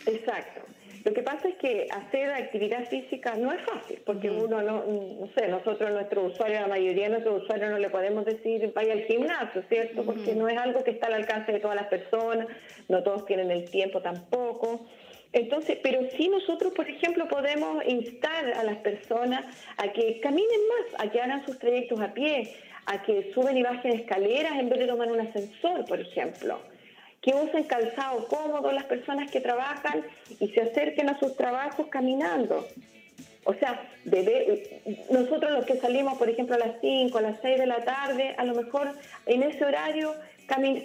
Exacto. 0.06 0.62
Lo 1.06 1.14
que 1.14 1.22
pasa 1.22 1.48
es 1.48 1.56
que 1.58 1.88
hacer 1.92 2.32
actividad 2.32 2.90
física 2.90 3.36
no 3.36 3.52
es 3.52 3.62
fácil, 3.62 4.02
porque 4.08 4.32
uno 4.32 4.64
no, 4.64 4.84
no 4.88 5.30
sé, 5.38 5.48
nosotros, 5.48 5.92
nuestro 5.92 6.24
usuario, 6.24 6.62
la 6.62 6.68
mayoría 6.68 7.04
de 7.04 7.10
nuestros 7.12 7.44
usuarios 7.44 7.70
no 7.70 7.78
le 7.78 7.92
podemos 7.92 8.26
decir 8.26 8.72
vaya 8.74 8.94
al 8.94 9.04
gimnasio, 9.04 9.62
¿cierto? 9.70 10.04
Porque 10.04 10.34
no 10.34 10.50
es 10.50 10.58
algo 10.58 10.84
que 10.84 10.90
está 10.90 11.06
al 11.06 11.14
alcance 11.14 11.52
de 11.52 11.60
todas 11.60 11.76
las 11.76 11.88
personas, 11.90 12.48
no 12.90 13.04
todos 13.04 13.24
tienen 13.28 13.52
el 13.52 13.70
tiempo 13.70 14.02
tampoco. 14.02 14.88
Entonces, 15.34 15.78
pero 15.84 16.00
sí 16.16 16.30
nosotros, 16.30 16.74
por 16.74 16.90
ejemplo, 16.90 17.28
podemos 17.28 17.84
instar 17.86 18.54
a 18.54 18.64
las 18.64 18.78
personas 18.78 19.46
a 19.78 19.92
que 19.92 20.20
caminen 20.22 20.62
más, 20.70 21.06
a 21.06 21.12
que 21.12 21.20
hagan 21.20 21.46
sus 21.46 21.60
trayectos 21.60 22.00
a 22.00 22.14
pie, 22.14 22.54
a 22.86 23.04
que 23.04 23.32
suben 23.34 23.58
y 23.58 23.64
bajen 23.64 24.00
escaleras 24.00 24.54
en 24.60 24.70
vez 24.70 24.80
de 24.80 24.88
tomar 24.88 25.12
un 25.12 25.20
ascensor, 25.20 25.86
por 25.86 26.00
ejemplo. 26.00 26.60
Que 27.22 27.34
usen 27.34 27.64
calzado 27.64 28.28
cómodo 28.28 28.72
las 28.72 28.86
personas 28.86 29.30
que 29.32 29.42
trabajan 29.42 30.06
y 30.40 30.48
se 30.50 30.62
acerquen 30.62 31.10
a 31.10 31.20
sus 31.20 31.36
trabajos 31.36 31.88
caminando. 31.88 32.68
O 33.46 33.54
sea, 33.54 33.90
nosotros 35.12 35.52
los 35.52 35.66
que 35.66 35.78
salimos, 35.78 36.18
por 36.18 36.30
ejemplo, 36.30 36.56
a 36.56 36.60
las 36.60 36.82
5, 36.82 37.18
a 37.18 37.22
las 37.22 37.40
6 37.42 37.60
de 37.60 37.68
la 37.68 37.84
tarde, 37.84 38.36
a 38.38 38.44
lo 38.44 38.56
mejor 38.56 38.92
en 39.28 39.44
ese 39.44 39.64
horario 39.64 40.16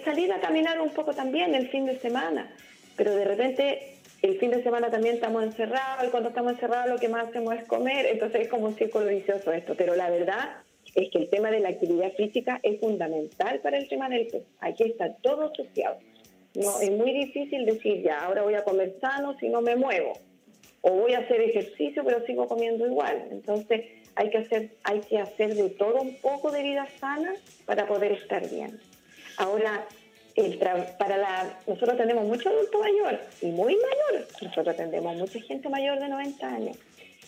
salir 0.03 0.31
a 0.31 0.39
caminar 0.39 0.79
un 0.79 0.89
poco 0.89 1.13
también 1.13 1.55
el 1.55 1.69
fin 1.69 1.85
de 1.85 1.97
semana. 1.99 2.51
Pero 2.95 3.15
de 3.15 3.25
repente 3.25 3.95
el 4.21 4.37
fin 4.37 4.51
de 4.51 4.61
semana 4.61 4.89
también 4.91 5.15
estamos 5.15 5.43
encerrados 5.43 6.07
y 6.07 6.11
cuando 6.11 6.29
estamos 6.29 6.53
encerrados 6.53 6.89
lo 6.89 6.99
que 6.99 7.09
más 7.09 7.27
hacemos 7.27 7.55
es 7.55 7.63
comer. 7.65 8.05
Entonces 8.05 8.41
es 8.41 8.47
como 8.49 8.67
un 8.67 8.75
círculo 8.75 9.07
vicioso 9.07 9.51
esto. 9.51 9.73
Pero 9.75 9.95
la 9.95 10.09
verdad 10.09 10.57
es 10.93 11.09
que 11.09 11.17
el 11.17 11.29
tema 11.29 11.49
de 11.49 11.59
la 11.59 11.69
actividad 11.69 12.13
física 12.13 12.59
es 12.61 12.79
fundamental 12.79 13.59
para 13.61 13.77
el 13.77 13.87
tema 13.87 14.09
del 14.09 14.27
peso. 14.27 14.45
Aquí 14.59 14.83
está 14.83 15.13
todo 15.15 15.51
asociado. 15.51 15.97
No, 16.53 16.79
es 16.81 16.91
muy 16.91 17.13
difícil 17.13 17.65
decir 17.65 18.03
ya, 18.03 18.25
ahora 18.25 18.43
voy 18.43 18.55
a 18.55 18.63
comer 18.63 18.95
sano 18.99 19.37
si 19.39 19.49
no 19.49 19.61
me 19.61 19.75
muevo. 19.75 20.13
O 20.81 20.91
voy 20.91 21.13
a 21.13 21.19
hacer 21.19 21.41
ejercicio 21.41 22.03
pero 22.03 22.23
sigo 22.25 22.47
comiendo 22.47 22.85
igual. 22.85 23.27
Entonces 23.31 23.85
hay 24.15 24.29
que 24.29 24.37
hacer, 24.37 24.71
hay 24.83 24.99
que 24.99 25.17
hacer 25.17 25.55
de 25.55 25.69
todo 25.71 26.01
un 26.01 26.15
poco 26.17 26.51
de 26.51 26.61
vida 26.61 26.87
sana 26.99 27.33
para 27.65 27.87
poder 27.87 28.11
estar 28.11 28.47
bien. 28.49 28.79
Ahora, 29.37 29.87
el 30.45 30.57
para 30.57 31.17
la, 31.17 31.59
nosotros 31.67 31.97
tenemos 31.97 32.25
mucho 32.25 32.49
adulto 32.49 32.79
mayor 32.79 33.19
y 33.41 33.47
muy 33.47 33.75
mayor. 33.75 34.27
Nosotros 34.41 34.67
atendemos 34.67 35.15
mucha 35.15 35.39
gente 35.41 35.69
mayor 35.69 35.99
de 35.99 36.09
90 36.09 36.47
años. 36.47 36.77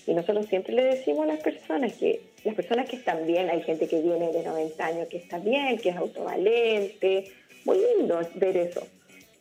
Y 0.05 0.13
nosotros 0.13 0.47
siempre 0.47 0.73
le 0.73 0.83
decimos 0.83 1.23
a 1.23 1.27
las 1.27 1.39
personas 1.39 1.93
que 1.93 2.33
las 2.43 2.55
personas 2.55 2.89
que 2.89 2.97
están 2.97 3.25
bien, 3.25 3.49
hay 3.49 3.61
gente 3.61 3.87
que 3.87 4.01
viene 4.01 4.31
de 4.31 4.43
90 4.43 4.85
años 4.85 5.07
que 5.07 5.17
está 5.17 5.39
bien, 5.39 5.77
que 5.77 5.89
es 5.89 5.95
autovalente, 5.95 7.31
muy 7.63 7.77
lindo 7.97 8.19
ver 8.35 8.57
eso. 8.57 8.85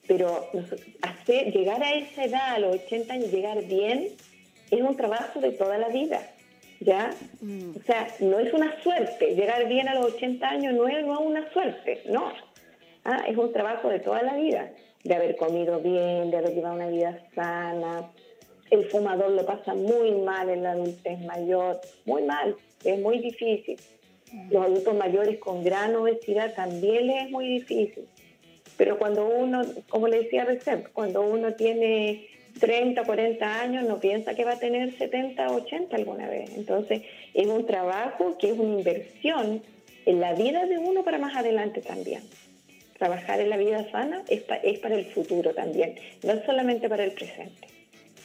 Pero 0.07 0.49
hacer, 1.03 1.53
llegar 1.53 1.83
a 1.83 1.93
esa 1.95 2.25
edad, 2.25 2.55
a 2.55 2.59
los 2.59 2.77
80 2.77 3.13
años, 3.13 3.33
llegar 3.33 3.65
bien, 3.65 4.09
es 4.71 4.81
un 4.81 4.97
trabajo 4.97 5.41
de 5.41 5.51
toda 5.53 5.79
la 5.79 5.89
vida. 5.89 6.21
¿Ya? 6.81 7.11
Mm. 7.41 7.77
O 7.77 7.83
sea, 7.85 8.09
no 8.21 8.41
es 8.41 8.53
una 8.53 8.81
suerte. 8.83 9.35
Llegar 9.35 9.69
bien 9.69 9.89
a 9.89 9.95
los 9.95 10.15
80 10.15 10.49
años 10.49 10.75
no 10.75 10.89
es, 10.89 11.05
no 11.05 11.21
una 11.21 11.53
suerte, 11.53 12.03
no. 12.07 12.33
Ah, 13.05 13.25
es 13.29 13.37
un 13.37 13.53
trabajo 13.53 13.89
de 13.89 14.01
toda 14.01 14.23
la 14.23 14.37
vida. 14.37 14.71
De 15.05 15.15
haber 15.15 15.37
comido 15.37 15.81
bien, 15.81 16.31
de 16.31 16.37
haber 16.37 16.55
llevado 16.55 16.77
una 16.77 16.89
vida 16.89 17.19
sana, 17.35 18.09
el 18.73 18.87
fumador 18.87 19.31
lo 19.33 19.45
pasa 19.45 19.75
muy 19.75 20.13
mal 20.13 20.49
en 20.49 20.63
la 20.63 20.73
adultez 20.73 21.21
mayor, 21.21 21.79
muy 22.07 22.23
mal, 22.23 22.57
es 22.83 22.99
muy 23.01 23.19
difícil. 23.19 23.79
Los 24.51 24.65
adultos 24.65 24.95
mayores 24.97 25.39
con 25.39 25.63
gran 25.63 25.95
obesidad 25.95 26.55
también 26.55 27.07
les 27.07 27.25
es 27.25 27.31
muy 27.31 27.47
difícil. 27.49 28.09
Pero 28.79 28.97
cuando 28.97 29.27
uno, 29.27 29.63
como 29.91 30.09
le 30.09 30.23
decía 30.23 30.47
recién, 30.47 30.85
cuando 30.95 31.21
uno 31.21 31.53
tiene 31.53 32.27
30, 32.61 33.05
40 33.05 33.61
años, 33.61 33.85
no 33.85 34.01
piensa 34.01 34.35
que 34.35 34.47
va 34.47 34.53
a 34.53 34.59
tener 34.59 34.97
70, 34.97 35.53
80 35.53 35.95
alguna 35.95 36.29
vez. 36.31 36.57
Entonces, 36.57 37.03
es 37.35 37.47
un 37.47 37.67
trabajo 37.67 38.39
que 38.39 38.53
es 38.53 38.59
una 38.59 38.79
inversión 38.79 39.63
en 40.07 40.19
la 40.19 40.33
vida 40.33 40.65
de 40.65 40.79
uno 40.79 41.05
para 41.05 41.19
más 41.19 41.37
adelante 41.37 41.83
también. 41.83 42.23
Trabajar 43.03 43.41
en 43.41 43.51
la 43.51 43.57
vida 43.57 43.91
sana 43.91 44.23
es, 44.29 44.43
para 44.43 44.95
el 44.95 45.07
futuro 45.07 45.53
también, 45.53 45.97
no 46.23 46.41
solamente 46.47 46.89
para 46.89 47.03
el 47.03 47.11
presente. 47.11 47.67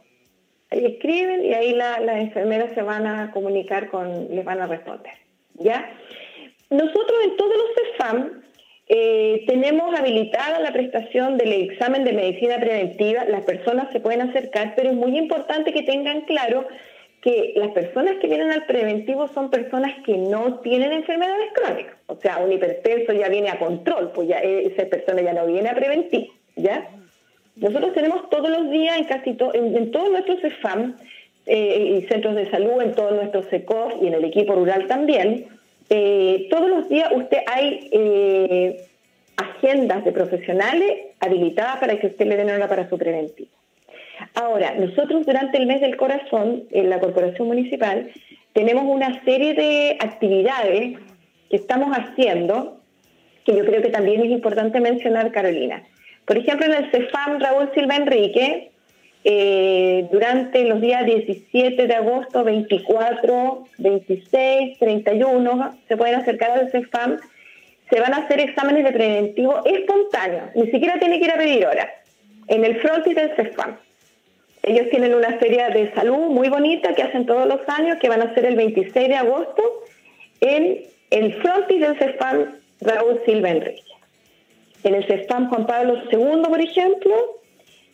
Ahí 0.69 0.85
escriben 0.85 1.45
y 1.45 1.53
ahí 1.53 1.73
las 1.73 2.17
enfermeras 2.17 2.73
se 2.73 2.81
van 2.81 3.07
a 3.07 3.31
comunicar 3.31 3.89
con, 3.89 4.35
les 4.35 4.43
van 4.43 4.59
a 4.61 4.67
responder. 4.67 5.13
¿Ya? 5.53 5.89
Nosotros 6.69 7.17
en 7.23 7.37
todos 7.37 7.55
los 7.55 7.67
CEFAM 7.75 8.41
eh, 8.89 9.43
tenemos 9.47 9.97
habilitada 9.97 10.59
la 10.59 10.71
prestación 10.71 11.37
del 11.37 11.53
examen 11.53 12.03
de 12.03 12.13
medicina 12.13 12.59
preventiva. 12.59 13.25
Las 13.25 13.43
personas 13.43 13.91
se 13.91 13.99
pueden 13.99 14.21
acercar, 14.21 14.73
pero 14.75 14.89
es 14.89 14.95
muy 14.95 15.17
importante 15.17 15.73
que 15.73 15.83
tengan 15.83 16.21
claro 16.21 16.67
que 17.21 17.53
las 17.55 17.71
personas 17.71 18.15
que 18.21 18.27
vienen 18.27 18.51
al 18.51 18.65
preventivo 18.65 19.27
son 19.29 19.49
personas 19.49 19.93
que 20.05 20.17
no 20.17 20.59
tienen 20.59 20.93
enfermedades 20.93 21.49
crónicas. 21.53 21.95
O 22.07 22.15
sea, 22.15 22.37
un 22.37 22.51
hipertenso 22.51 23.11
ya 23.13 23.27
viene 23.27 23.49
a 23.49 23.59
control, 23.59 24.11
pues 24.13 24.29
ya 24.29 24.39
esa 24.39 24.85
persona 24.85 25.21
ya 25.21 25.33
no 25.33 25.45
viene 25.45 25.69
a 25.69 25.75
preventivo, 25.75 26.33
¿ya? 26.57 26.89
Nosotros 27.55 27.93
tenemos 27.93 28.29
todos 28.29 28.49
los 28.49 28.69
días 28.69 28.97
en 28.97 29.05
casi 29.05 29.35
en, 29.53 29.91
todos 29.91 30.11
nuestros 30.11 30.41
CEFAM 30.41 30.95
eh, 31.47 31.99
y 31.99 32.07
centros 32.07 32.35
de 32.35 32.49
salud, 32.51 32.81
en 32.81 32.93
todos 32.93 33.13
nuestros 33.13 33.45
SECOF 33.47 33.95
y 34.01 34.07
en 34.07 34.13
el 34.13 34.25
equipo 34.25 34.53
rural 34.53 34.85
también, 34.87 35.47
eh, 35.89 36.47
todos 36.49 36.69
los 36.69 36.89
días 36.89 37.09
usted 37.15 37.37
hay 37.47 37.89
eh, 37.91 38.85
agendas 39.37 40.03
de 40.03 40.11
profesionales 40.11 40.91
habilitadas 41.19 41.77
para 41.77 41.97
que 41.97 42.07
usted 42.07 42.27
le 42.27 42.35
den 42.35 42.49
hora 42.49 42.67
para 42.67 42.89
su 42.89 42.97
preventivo. 42.97 43.49
Ahora, 44.35 44.73
nosotros 44.75 45.25
durante 45.25 45.57
el 45.57 45.67
mes 45.67 45.79
del 45.81 45.95
corazón, 45.95 46.63
en 46.71 46.89
la 46.89 46.99
Corporación 46.99 47.47
Municipal, 47.47 48.11
tenemos 48.53 48.83
una 48.85 49.23
serie 49.23 49.53
de 49.53 49.97
actividades 49.99 50.97
que 51.49 51.55
estamos 51.55 51.95
haciendo, 51.95 52.81
que 53.45 53.55
yo 53.55 53.63
creo 53.63 53.81
que 53.81 53.89
también 53.89 54.21
es 54.21 54.31
importante 54.31 54.79
mencionar, 54.79 55.31
Carolina. 55.31 55.83
Por 56.27 56.37
ejemplo, 56.37 56.65
en 56.65 56.73
el 56.73 56.91
CEFAM 56.91 57.39
Raúl 57.39 57.71
Silva 57.73 57.95
Enrique, 57.95 58.69
eh, 59.23 60.07
durante 60.11 60.65
los 60.65 60.81
días 60.81 61.05
17 61.05 61.87
de 61.87 61.95
agosto, 61.95 62.43
24, 62.43 63.63
26, 63.77 64.77
31, 64.77 65.77
se 65.87 65.95
pueden 65.95 66.15
acercar 66.15 66.51
al 66.51 66.69
CEFAM, 66.69 67.17
se 67.89 68.01
van 68.01 68.13
a 68.13 68.17
hacer 68.17 68.41
exámenes 68.41 68.83
de 68.83 68.91
preventivo 68.91 69.63
espontáneos, 69.63 70.49
ni 70.53 70.69
siquiera 70.69 70.99
tiene 70.99 71.17
que 71.17 71.25
ir 71.25 71.31
a 71.31 71.37
pedir 71.37 71.65
hora, 71.65 71.89
en 72.47 72.65
el 72.65 72.75
frontis 72.81 73.15
del 73.15 73.33
CEFAM. 73.37 73.77
Ellos 74.63 74.89
tienen 74.89 75.15
una 75.15 75.37
feria 75.37 75.69
de 75.69 75.93
salud 75.93 76.27
muy 76.27 76.49
bonita 76.49 76.93
que 76.93 77.03
hacen 77.03 77.25
todos 77.25 77.47
los 77.47 77.61
años, 77.69 77.99
que 78.01 78.09
van 78.09 78.21
a 78.21 78.33
ser 78.33 78.43
el 78.43 78.57
26 78.57 79.07
de 79.07 79.15
agosto 79.15 79.63
en 80.41 80.81
el 81.09 81.33
frontis 81.35 81.79
del 81.79 81.97
CEFAM 81.97 82.53
Raúl 82.81 83.21
Silva 83.25 83.49
Enrique. 83.49 83.96
En 84.87 84.95
el 84.95 85.05
CEFAM 85.05 85.49
Juan 85.49 85.67
Pablo 85.67 86.01
II, 86.09 86.43
por 86.47 86.61
ejemplo, 86.61 87.13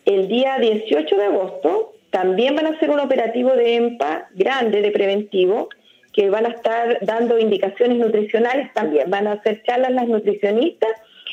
el 0.04 0.28
día 0.28 0.58
18 0.60 1.16
de 1.16 1.24
agosto 1.24 1.94
también 2.10 2.54
van 2.54 2.66
a 2.66 2.70
hacer 2.70 2.88
un 2.88 3.00
operativo 3.00 3.50
de 3.50 3.74
EMPA 3.74 4.28
grande 4.32 4.80
de 4.80 4.92
preventivo 4.92 5.70
que 6.12 6.30
van 6.30 6.46
a 6.46 6.50
estar 6.50 6.98
dando 7.00 7.36
indicaciones 7.36 7.98
nutricionales 7.98 8.72
también. 8.74 9.10
Van 9.10 9.26
a 9.26 9.32
hacer 9.32 9.64
charlas 9.64 9.90
las 9.90 10.06
nutricionistas 10.06 10.92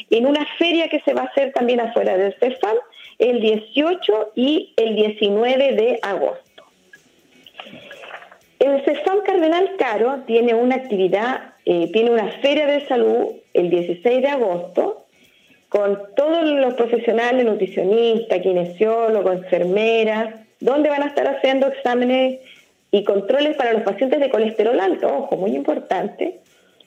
en 0.10 0.26
una 0.26 0.48
feria 0.58 0.88
que 0.88 1.00
se 1.02 1.14
va 1.14 1.22
a 1.22 1.26
hacer 1.26 1.54
también 1.54 1.80
afuera 1.80 2.18
del 2.18 2.34
CEFAM 2.40 2.78
el 3.20 3.40
18 3.40 4.32
y 4.34 4.74
el 4.78 4.96
19 4.96 5.74
de 5.74 6.00
agosto. 6.02 6.64
El 8.58 8.84
CEFAM 8.84 9.22
Cardenal 9.24 9.76
Caro 9.78 10.24
tiene 10.26 10.56
una 10.56 10.78
actividad, 10.78 11.54
eh, 11.66 11.92
tiene 11.94 12.10
una 12.10 12.32
feria 12.42 12.66
de 12.66 12.88
salud 12.88 13.28
el 13.54 13.70
16 13.70 14.24
de 14.24 14.28
agosto 14.28 15.01
con 15.72 15.98
todos 16.18 16.44
los 16.44 16.74
profesionales, 16.74 17.46
nutricionistas, 17.46 18.42
kinesiólogos, 18.42 19.36
enfermeras, 19.38 20.36
donde 20.60 20.90
van 20.90 21.02
a 21.02 21.08
estar 21.08 21.26
haciendo 21.30 21.68
exámenes 21.68 22.42
y 22.92 23.06
controles 23.06 23.56
para 23.56 23.72
los 23.72 23.84
pacientes 23.84 24.20
de 24.20 24.30
colesterol 24.30 24.78
alto, 24.82 25.08
ojo, 25.08 25.38
muy 25.38 25.56
importante, 25.56 26.40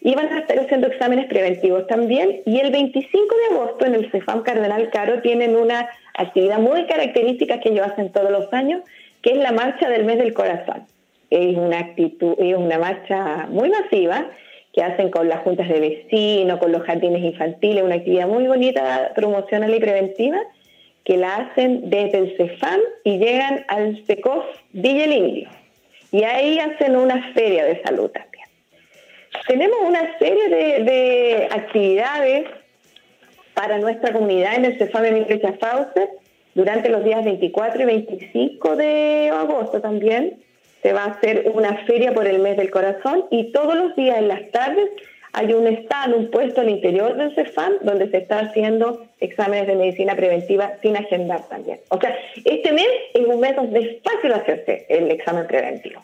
y 0.03 0.15
van 0.15 0.29
a 0.29 0.41
estar 0.41 0.59
haciendo 0.59 0.89
exámenes 0.89 1.25
preventivos 1.29 1.87
también. 1.87 2.43
Y 2.45 2.61
el 2.61 2.71
25 2.73 3.35
de 3.35 3.57
agosto 3.57 3.87
en 3.87 3.95
el 3.95 4.11
CEFAM 4.11 4.43
Cardenal 4.43 4.91
Caro 4.91 5.23
tienen 5.23 5.57
una 5.57 5.89
actividad 6.13 6.59
muy 6.59 6.85
característica 6.85 7.61
que 7.61 7.71
ellos 7.71 7.87
hacen 7.87 8.13
todos 8.13 8.31
los 8.31 8.53
años, 8.53 8.83
que 9.23 9.31
es 9.31 9.39
la 9.39 9.53
marcha 9.53 9.89
del 9.89 10.05
mes 10.05 10.19
del 10.19 10.35
corazón. 10.35 10.85
Es 11.31 11.57
una 11.57 11.79
actitud, 11.79 12.35
es 12.39 12.55
una 12.55 12.79
marcha 12.79 13.47
muy 13.49 13.71
masiva 13.71 14.27
que 14.75 14.83
hacen 14.83 15.11
con 15.11 15.29
las 15.29 15.41
juntas 15.41 15.69
de 15.69 15.79
vecinos, 15.79 16.59
con 16.59 16.73
los 16.73 16.83
jardines 16.83 17.23
infantiles, 17.23 17.85
una 17.85 17.95
actividad 17.95 18.27
muy 18.27 18.47
bonita, 18.47 19.13
promocional 19.15 19.73
y 19.73 19.79
preventiva, 19.79 20.39
que 21.05 21.17
la 21.17 21.37
hacen 21.37 21.91
desde 21.91 22.19
el 22.19 22.37
CEFAM 22.37 22.81
y 23.05 23.19
llegan 23.19 23.65
al 23.69 24.05
SECOF 24.07 24.45
Villa 24.73 25.05
Indio. 25.05 25.49
Y 26.11 26.25
ahí 26.25 26.59
hacen 26.59 26.97
una 26.97 27.33
feria 27.35 27.65
de 27.65 27.83
salud 27.83 28.11
también. 28.11 28.45
Tenemos 29.47 29.79
una 29.85 30.19
serie 30.19 30.49
de, 30.49 31.49
actividades 31.51 32.47
para 33.53 33.79
nuestra 33.79 34.13
comunidad 34.13 34.57
en 34.57 34.65
el 34.65 34.79
CEFAM 34.79 35.05
Emilio 35.05 35.39
Chafauser 35.39 36.09
durante 36.55 36.89
los 36.89 37.05
días 37.05 37.25
24 37.25 37.83
y 37.83 37.85
25 37.85 38.77
de 38.77 39.31
agosto 39.33 39.81
también. 39.81 40.44
Se 40.85 40.93
va 40.93 41.05
a 41.05 41.13
hacer 41.13 41.51
una 41.55 41.79
feria 41.87 42.13
por 42.13 42.27
el 42.27 42.41
mes 42.41 42.59
del 42.59 42.71
corazón 42.71 43.25
y 43.31 43.53
todos 43.53 43.75
los 43.75 43.97
días 43.97 44.19
en 44.19 44.29
las 44.29 44.51
tardes 44.51 44.91
hay 45.33 45.55
un 45.55 45.67
stand, 45.67 46.15
un 46.15 46.31
puesto 46.31 46.61
al 46.61 46.69
interior 46.69 47.17
del 47.17 47.35
CEFAM 47.35 47.79
donde 47.81 48.11
se 48.11 48.19
está 48.19 48.41
haciendo 48.41 49.07
exámenes 49.19 49.67
de 49.67 49.77
medicina 49.77 50.15
preventiva 50.15 50.73
sin 50.83 50.95
agendar 50.95 51.49
también. 51.49 51.81
O 51.89 51.99
sea, 51.99 52.15
este 52.45 52.71
mes 52.73 52.87
es 53.15 53.25
un 53.25 53.41
mes 53.41 53.57
donde 53.57 53.81
es 53.81 54.03
fácil 54.03 54.35
hacerse 54.35 54.85
el 54.91 55.11
examen 55.11 55.47
preventivo. 55.47 56.03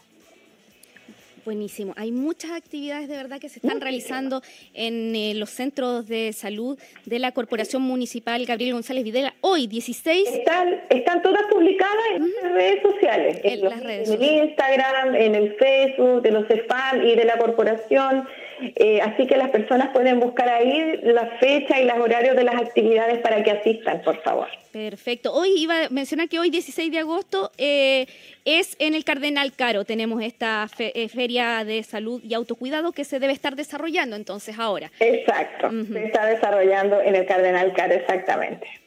Buenísimo. 1.44 1.94
Hay 1.96 2.12
muchas 2.12 2.50
actividades 2.52 3.08
de 3.08 3.16
verdad 3.16 3.40
que 3.40 3.48
se 3.48 3.60
están 3.60 3.80
realizando 3.80 4.42
en 4.74 5.14
eh, 5.14 5.34
los 5.34 5.50
centros 5.50 6.06
de 6.06 6.32
salud 6.32 6.78
de 7.06 7.18
la 7.18 7.32
Corporación 7.32 7.82
Municipal 7.82 8.44
Gabriel 8.44 8.74
González 8.74 9.04
Videla. 9.04 9.34
Hoy, 9.40 9.66
16. 9.66 10.28
Están, 10.28 10.80
están 10.90 11.22
todas 11.22 11.42
publicadas 11.50 11.96
en 12.14 12.30
las 12.42 12.52
redes 12.52 12.82
sociales. 12.82 13.40
En, 13.42 13.64
las 13.64 13.82
redes 13.82 14.10
en 14.10 14.22
el 14.22 14.44
Instagram, 14.44 15.14
en 15.14 15.34
el 15.34 15.56
Facebook 15.56 16.22
de 16.22 16.30
los 16.30 16.46
CEFAM 16.46 17.06
y 17.06 17.14
de 17.14 17.24
la 17.24 17.38
Corporación. 17.38 18.28
Eh, 18.76 19.00
así 19.00 19.26
que 19.26 19.36
las 19.36 19.50
personas 19.50 19.88
pueden 19.90 20.20
buscar 20.20 20.48
ahí 20.48 20.98
la 21.02 21.26
fecha 21.38 21.80
y 21.80 21.84
los 21.84 21.98
horarios 21.98 22.36
de 22.36 22.44
las 22.44 22.56
actividades 22.56 23.18
para 23.18 23.42
que 23.42 23.50
asistan, 23.50 24.02
por 24.02 24.22
favor. 24.22 24.48
Perfecto. 24.72 25.32
Hoy 25.32 25.54
iba 25.56 25.86
a 25.86 25.88
mencionar 25.90 26.28
que 26.28 26.38
hoy, 26.38 26.50
16 26.50 26.92
de 26.92 26.98
agosto, 26.98 27.50
eh, 27.58 28.06
es 28.44 28.76
en 28.78 28.94
el 28.94 29.04
Cardenal 29.04 29.52
Caro. 29.52 29.84
Tenemos 29.84 30.22
esta 30.22 30.68
eh, 30.78 31.08
feria 31.08 31.64
de 31.64 31.82
salud 31.82 32.22
y 32.22 32.34
autocuidado 32.34 32.92
que 32.92 33.04
se 33.04 33.18
debe 33.18 33.32
estar 33.32 33.56
desarrollando 33.56 34.16
entonces 34.16 34.58
ahora. 34.58 34.90
Exacto, 35.00 35.70
se 35.92 36.04
está 36.04 36.26
desarrollando 36.26 37.00
en 37.00 37.16
el 37.16 37.26
Cardenal 37.26 37.72
Caro, 37.72 37.94
exactamente. 37.94 38.79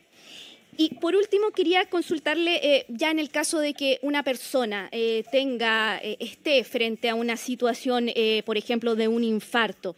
Y 0.77 0.95
por 0.95 1.15
último, 1.15 1.51
quería 1.51 1.85
consultarle, 1.85 2.59
eh, 2.63 2.85
ya 2.87 3.11
en 3.11 3.19
el 3.19 3.29
caso 3.29 3.59
de 3.59 3.73
que 3.73 3.99
una 4.01 4.23
persona 4.23 4.89
eh, 4.91 5.23
tenga, 5.31 5.99
eh, 6.01 6.17
esté 6.19 6.63
frente 6.63 7.09
a 7.09 7.15
una 7.15 7.37
situación, 7.37 8.09
por 8.45 8.57
ejemplo, 8.57 8.95
de 8.95 9.07
un 9.07 9.23
infarto, 9.23 9.95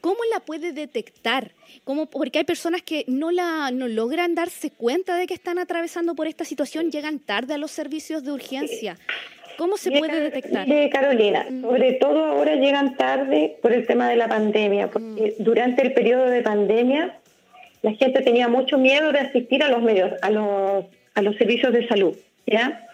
¿cómo 0.00 0.18
la 0.32 0.40
puede 0.40 0.72
detectar? 0.72 1.52
¿Cómo, 1.84 2.06
porque 2.06 2.38
hay 2.38 2.44
personas 2.44 2.82
que 2.82 3.04
no, 3.08 3.30
la, 3.30 3.70
no 3.72 3.88
logran 3.88 4.34
darse 4.34 4.70
cuenta 4.70 5.16
de 5.16 5.26
que 5.26 5.34
están 5.34 5.58
atravesando 5.58 6.14
por 6.14 6.26
esta 6.26 6.44
situación, 6.44 6.90
llegan 6.90 7.18
tarde 7.18 7.54
a 7.54 7.58
los 7.58 7.70
servicios 7.70 8.22
de 8.22 8.32
urgencia. 8.32 8.98
¿Cómo 9.58 9.76
se 9.76 9.90
puede 9.90 10.20
detectar? 10.20 10.66
Carolina, 10.90 11.46
sobre 11.60 11.92
todo 11.94 12.24
ahora 12.24 12.56
llegan 12.56 12.96
tarde 12.96 13.58
por 13.60 13.72
el 13.72 13.86
tema 13.86 14.08
de 14.08 14.16
la 14.16 14.28
pandemia, 14.28 14.90
porque 14.90 15.36
mm. 15.38 15.42
durante 15.42 15.82
el 15.82 15.92
periodo 15.92 16.24
de 16.24 16.42
pandemia 16.42 17.21
la 17.82 17.92
gente 17.94 18.22
tenía 18.22 18.48
mucho 18.48 18.78
miedo 18.78 19.12
de 19.12 19.18
asistir 19.18 19.62
a 19.62 19.68
los 19.68 19.82
medios, 19.82 20.12
a 20.22 20.30
los, 20.30 20.86
a 21.14 21.22
los 21.22 21.36
servicios 21.36 21.72
de 21.72 21.86
salud, 21.88 22.16
¿ya? 22.46 22.86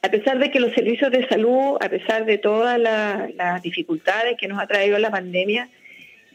A 0.00 0.08
pesar 0.10 0.38
de 0.38 0.50
que 0.50 0.60
los 0.60 0.72
servicios 0.74 1.10
de 1.10 1.26
salud, 1.26 1.76
a 1.80 1.88
pesar 1.88 2.24
de 2.24 2.38
todas 2.38 2.78
las 2.78 3.62
dificultades 3.62 4.38
que 4.38 4.46
nos 4.46 4.60
ha 4.60 4.68
traído 4.68 4.96
la 4.98 5.10
pandemia, 5.10 5.68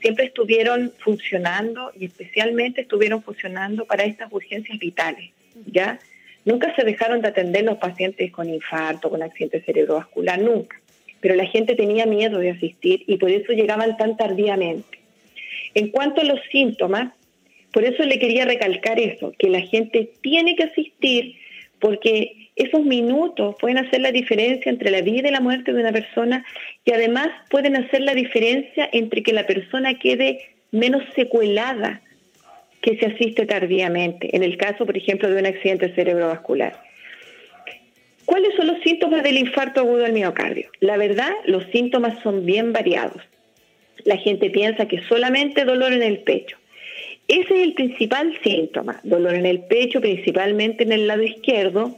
siempre 0.01 0.25
estuvieron 0.25 0.91
funcionando 0.99 1.91
y 1.97 2.05
especialmente 2.05 2.81
estuvieron 2.81 3.23
funcionando 3.23 3.85
para 3.85 4.03
estas 4.03 4.31
urgencias 4.33 4.77
vitales, 4.77 5.31
¿ya? 5.65 5.97
Nunca 6.43 6.75
se 6.75 6.83
dejaron 6.83 7.21
de 7.21 7.29
atender 7.29 7.63
los 7.63 7.77
pacientes 7.77 8.29
con 8.33 8.49
infarto, 8.49 9.09
con 9.09 9.23
accidente 9.23 9.61
cerebrovascular, 9.61 10.39
nunca. 10.39 10.77
Pero 11.21 11.35
la 11.35 11.45
gente 11.45 11.75
tenía 11.75 12.05
miedo 12.05 12.39
de 12.39 12.51
asistir 12.51 13.05
y 13.07 13.15
por 13.15 13.31
eso 13.31 13.53
llegaban 13.53 13.95
tan 13.95 14.17
tardíamente. 14.17 14.99
En 15.73 15.87
cuanto 15.87 16.19
a 16.19 16.25
los 16.25 16.41
síntomas, 16.51 17.13
por 17.73 17.83
eso 17.83 18.03
le 18.03 18.19
quería 18.19 18.45
recalcar 18.45 18.99
eso, 18.99 19.33
que 19.37 19.49
la 19.49 19.61
gente 19.61 20.11
tiene 20.21 20.55
que 20.55 20.63
asistir 20.63 21.35
porque 21.79 22.49
esos 22.55 22.85
minutos 22.85 23.55
pueden 23.59 23.79
hacer 23.79 23.99
la 23.99 24.11
diferencia 24.11 24.69
entre 24.69 24.91
la 24.91 25.01
vida 25.01 25.27
y 25.27 25.31
la 25.31 25.41
muerte 25.41 25.73
de 25.73 25.81
una 25.81 25.91
persona 25.91 26.45
y 26.85 26.91
además 26.91 27.29
pueden 27.49 27.75
hacer 27.75 28.01
la 28.01 28.13
diferencia 28.13 28.87
entre 28.93 29.23
que 29.23 29.33
la 29.33 29.47
persona 29.47 29.97
quede 29.97 30.39
menos 30.71 31.03
secuelada 31.15 32.01
que 32.81 32.97
se 32.97 33.07
asiste 33.07 33.45
tardíamente, 33.45 34.35
en 34.35 34.43
el 34.43 34.55
caso, 34.57 34.85
por 34.85 34.95
ejemplo, 34.95 35.29
de 35.29 35.39
un 35.39 35.45
accidente 35.45 35.93
cerebrovascular. 35.95 36.79
¿Cuáles 38.25 38.55
son 38.55 38.67
los 38.67 38.79
síntomas 38.81 39.23
del 39.23 39.37
infarto 39.37 39.79
agudo 39.81 40.03
del 40.03 40.13
miocardio? 40.13 40.69
La 40.79 40.97
verdad, 40.97 41.31
los 41.45 41.63
síntomas 41.71 42.21
son 42.21 42.45
bien 42.45 42.71
variados. 42.71 43.21
La 44.05 44.17
gente 44.17 44.49
piensa 44.49 44.87
que 44.87 45.01
solamente 45.03 45.65
dolor 45.65 45.93
en 45.93 46.03
el 46.03 46.19
pecho, 46.19 46.57
ese 47.27 47.55
es 47.55 47.63
el 47.63 47.73
principal 47.73 48.37
síntoma, 48.43 48.99
dolor 49.03 49.35
en 49.35 49.45
el 49.45 49.61
pecho, 49.61 50.01
principalmente 50.01 50.83
en 50.83 50.91
el 50.91 51.07
lado 51.07 51.23
izquierdo, 51.23 51.97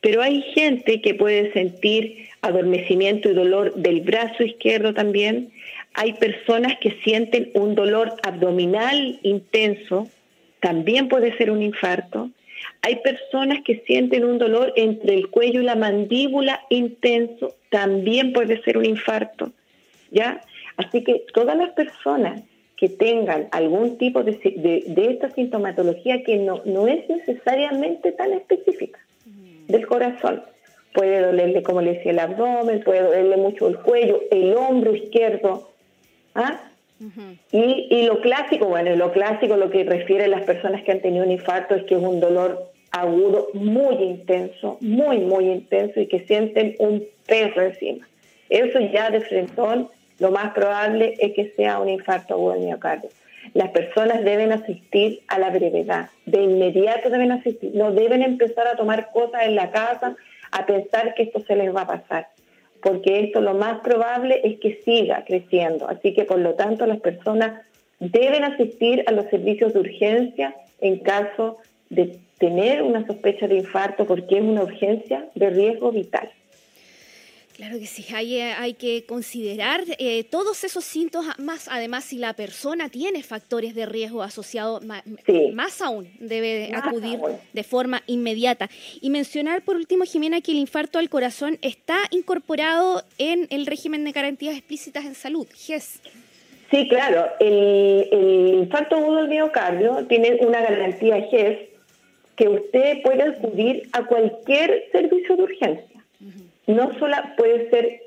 pero 0.00 0.22
hay 0.22 0.42
gente 0.54 1.00
que 1.00 1.14
puede 1.14 1.52
sentir 1.52 2.28
adormecimiento 2.40 3.28
y 3.28 3.34
dolor 3.34 3.74
del 3.74 4.00
brazo 4.00 4.44
izquierdo 4.44 4.94
también. 4.94 5.50
Hay 5.94 6.14
personas 6.14 6.78
que 6.80 6.92
sienten 7.02 7.50
un 7.54 7.74
dolor 7.74 8.14
abdominal 8.22 9.18
intenso, 9.22 10.08
también 10.60 11.08
puede 11.08 11.36
ser 11.36 11.50
un 11.50 11.62
infarto. 11.62 12.30
Hay 12.82 12.96
personas 12.96 13.62
que 13.64 13.82
sienten 13.86 14.24
un 14.24 14.38
dolor 14.38 14.72
entre 14.76 15.14
el 15.14 15.28
cuello 15.28 15.60
y 15.60 15.64
la 15.64 15.74
mandíbula 15.74 16.60
intenso, 16.70 17.54
también 17.70 18.32
puede 18.32 18.62
ser 18.62 18.78
un 18.78 18.84
infarto. 18.84 19.52
¿Ya? 20.10 20.42
Así 20.76 21.04
que 21.04 21.24
todas 21.34 21.56
las 21.56 21.70
personas 21.70 22.42
que 22.80 22.88
tengan 22.88 23.48
algún 23.50 23.98
tipo 23.98 24.24
de, 24.24 24.32
esta 24.96 25.30
sintomatología 25.32 26.24
que 26.24 26.38
no, 26.38 26.62
no 26.64 26.88
es 26.88 27.06
necesariamente 27.10 28.10
tan 28.12 28.32
específica 28.32 28.98
del 29.68 29.86
corazón, 29.86 30.42
puede 30.94 31.20
dolerle, 31.20 31.62
como 31.62 31.82
le 31.82 31.92
decía, 31.92 32.12
el 32.12 32.18
abdomen, 32.18 32.82
puede 32.82 33.02
dolerle 33.02 33.36
mucho 33.36 33.68
el 33.68 33.76
cuello, 33.76 34.22
el 34.30 34.54
hombro 34.56 34.96
izquierdo. 34.96 35.68
¿ah? 36.34 36.58
y, 37.52 37.86
y, 37.90 38.06
lo 38.06 38.22
clásico, 38.22 38.66
bueno, 38.66 38.96
lo 38.96 39.12
clásico, 39.12 39.58
lo 39.58 39.68
que 39.68 39.84
refiere 39.84 40.24
a 40.24 40.28
las 40.28 40.44
personas 40.44 40.82
que 40.82 40.92
han 40.92 41.00
tenido 41.00 41.24
un 41.24 41.32
infarto 41.32 41.74
es 41.74 41.84
que 41.84 41.96
es 41.96 42.02
un 42.02 42.18
dolor 42.18 42.70
agudo 42.92 43.48
muy 43.52 43.96
intenso, 43.96 44.78
muy, 44.80 45.18
muy 45.18 45.50
intenso 45.50 46.00
y 46.00 46.06
que 46.06 46.20
sienten 46.20 46.76
un 46.78 47.04
peso 47.26 47.60
encima. 47.60 48.08
Eso 48.48 48.80
ya 48.80 49.10
de 49.10 49.20
frentón, 49.20 49.90
lo 50.20 50.30
más 50.30 50.52
probable 50.52 51.14
es 51.18 51.32
que 51.32 51.50
sea 51.56 51.80
un 51.80 51.88
infarto 51.88 52.34
agudo 52.34 52.52
del 52.52 52.64
miocardio. 52.66 53.10
Las 53.54 53.70
personas 53.70 54.22
deben 54.22 54.52
asistir 54.52 55.22
a 55.26 55.38
la 55.38 55.50
brevedad, 55.50 56.10
de 56.26 56.42
inmediato 56.42 57.10
deben 57.10 57.32
asistir, 57.32 57.72
no 57.74 57.90
deben 57.90 58.22
empezar 58.22 58.68
a 58.68 58.76
tomar 58.76 59.10
cosas 59.12 59.42
en 59.44 59.56
la 59.56 59.70
casa 59.70 60.14
a 60.52 60.66
pensar 60.66 61.14
que 61.14 61.24
esto 61.24 61.40
se 61.40 61.56
les 61.56 61.74
va 61.74 61.82
a 61.82 61.86
pasar, 61.86 62.28
porque 62.82 63.20
esto 63.20 63.40
lo 63.40 63.54
más 63.54 63.80
probable 63.80 64.40
es 64.44 64.60
que 64.60 64.80
siga 64.84 65.24
creciendo. 65.26 65.88
Así 65.88 66.12
que 66.14 66.24
por 66.24 66.38
lo 66.38 66.54
tanto 66.54 66.86
las 66.86 67.00
personas 67.00 67.62
deben 67.98 68.44
asistir 68.44 69.02
a 69.06 69.12
los 69.12 69.26
servicios 69.30 69.72
de 69.72 69.80
urgencia 69.80 70.54
en 70.80 70.98
caso 70.98 71.58
de 71.88 72.18
tener 72.38 72.82
una 72.82 73.06
sospecha 73.06 73.48
de 73.48 73.56
infarto 73.56 74.06
porque 74.06 74.36
es 74.36 74.42
una 74.42 74.64
urgencia 74.64 75.26
de 75.34 75.50
riesgo 75.50 75.90
vital. 75.92 76.30
Claro 77.60 77.78
que 77.78 77.84
sí, 77.84 78.06
hay, 78.14 78.36
eh, 78.36 78.54
hay 78.56 78.72
que 78.72 79.04
considerar 79.04 79.82
eh, 79.98 80.24
todos 80.24 80.64
esos 80.64 80.82
síntomas, 80.82 81.38
más 81.38 81.68
además 81.70 82.04
si 82.04 82.16
la 82.16 82.32
persona 82.32 82.88
tiene 82.88 83.22
factores 83.22 83.74
de 83.74 83.84
riesgo 83.84 84.22
asociados, 84.22 84.82
más 84.82 85.82
aún 85.82 86.08
debe 86.20 86.70
acudir 86.74 87.20
de 87.52 87.62
forma 87.62 88.02
inmediata. 88.06 88.70
Y 89.02 89.10
mencionar 89.10 89.60
por 89.60 89.76
último, 89.76 90.04
Jimena, 90.04 90.40
que 90.40 90.52
el 90.52 90.56
infarto 90.56 90.98
al 90.98 91.10
corazón 91.10 91.58
está 91.60 91.98
incorporado 92.12 93.04
en 93.18 93.46
el 93.50 93.66
régimen 93.66 94.04
de 94.04 94.12
garantías 94.12 94.56
explícitas 94.56 95.04
en 95.04 95.14
salud, 95.14 95.46
GES. 95.54 96.00
Sí, 96.70 96.88
claro, 96.88 97.26
el, 97.40 98.08
el 98.10 98.54
infarto 98.54 98.96
agudo 98.96 99.16
del 99.16 99.28
miocardio 99.28 100.06
tiene 100.06 100.38
una 100.40 100.62
garantía 100.62 101.28
GES 101.28 101.58
que 102.36 102.48
usted 102.48 103.02
puede 103.02 103.22
acudir 103.22 103.86
a 103.92 104.06
cualquier 104.06 104.88
servicio 104.92 105.36
de 105.36 105.42
urgencia 105.42 105.99
no 106.74 106.98
solo 106.98 107.16
puede 107.36 107.70
ser 107.70 108.02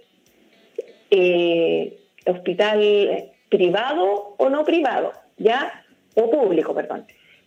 eh, 1.11 1.99
hospital 2.25 3.31
privado 3.49 4.35
o 4.37 4.49
no 4.49 4.63
privado, 4.63 5.13
¿ya? 5.37 5.83
O 6.15 6.29
público, 6.29 6.73
perdón. 6.73 7.05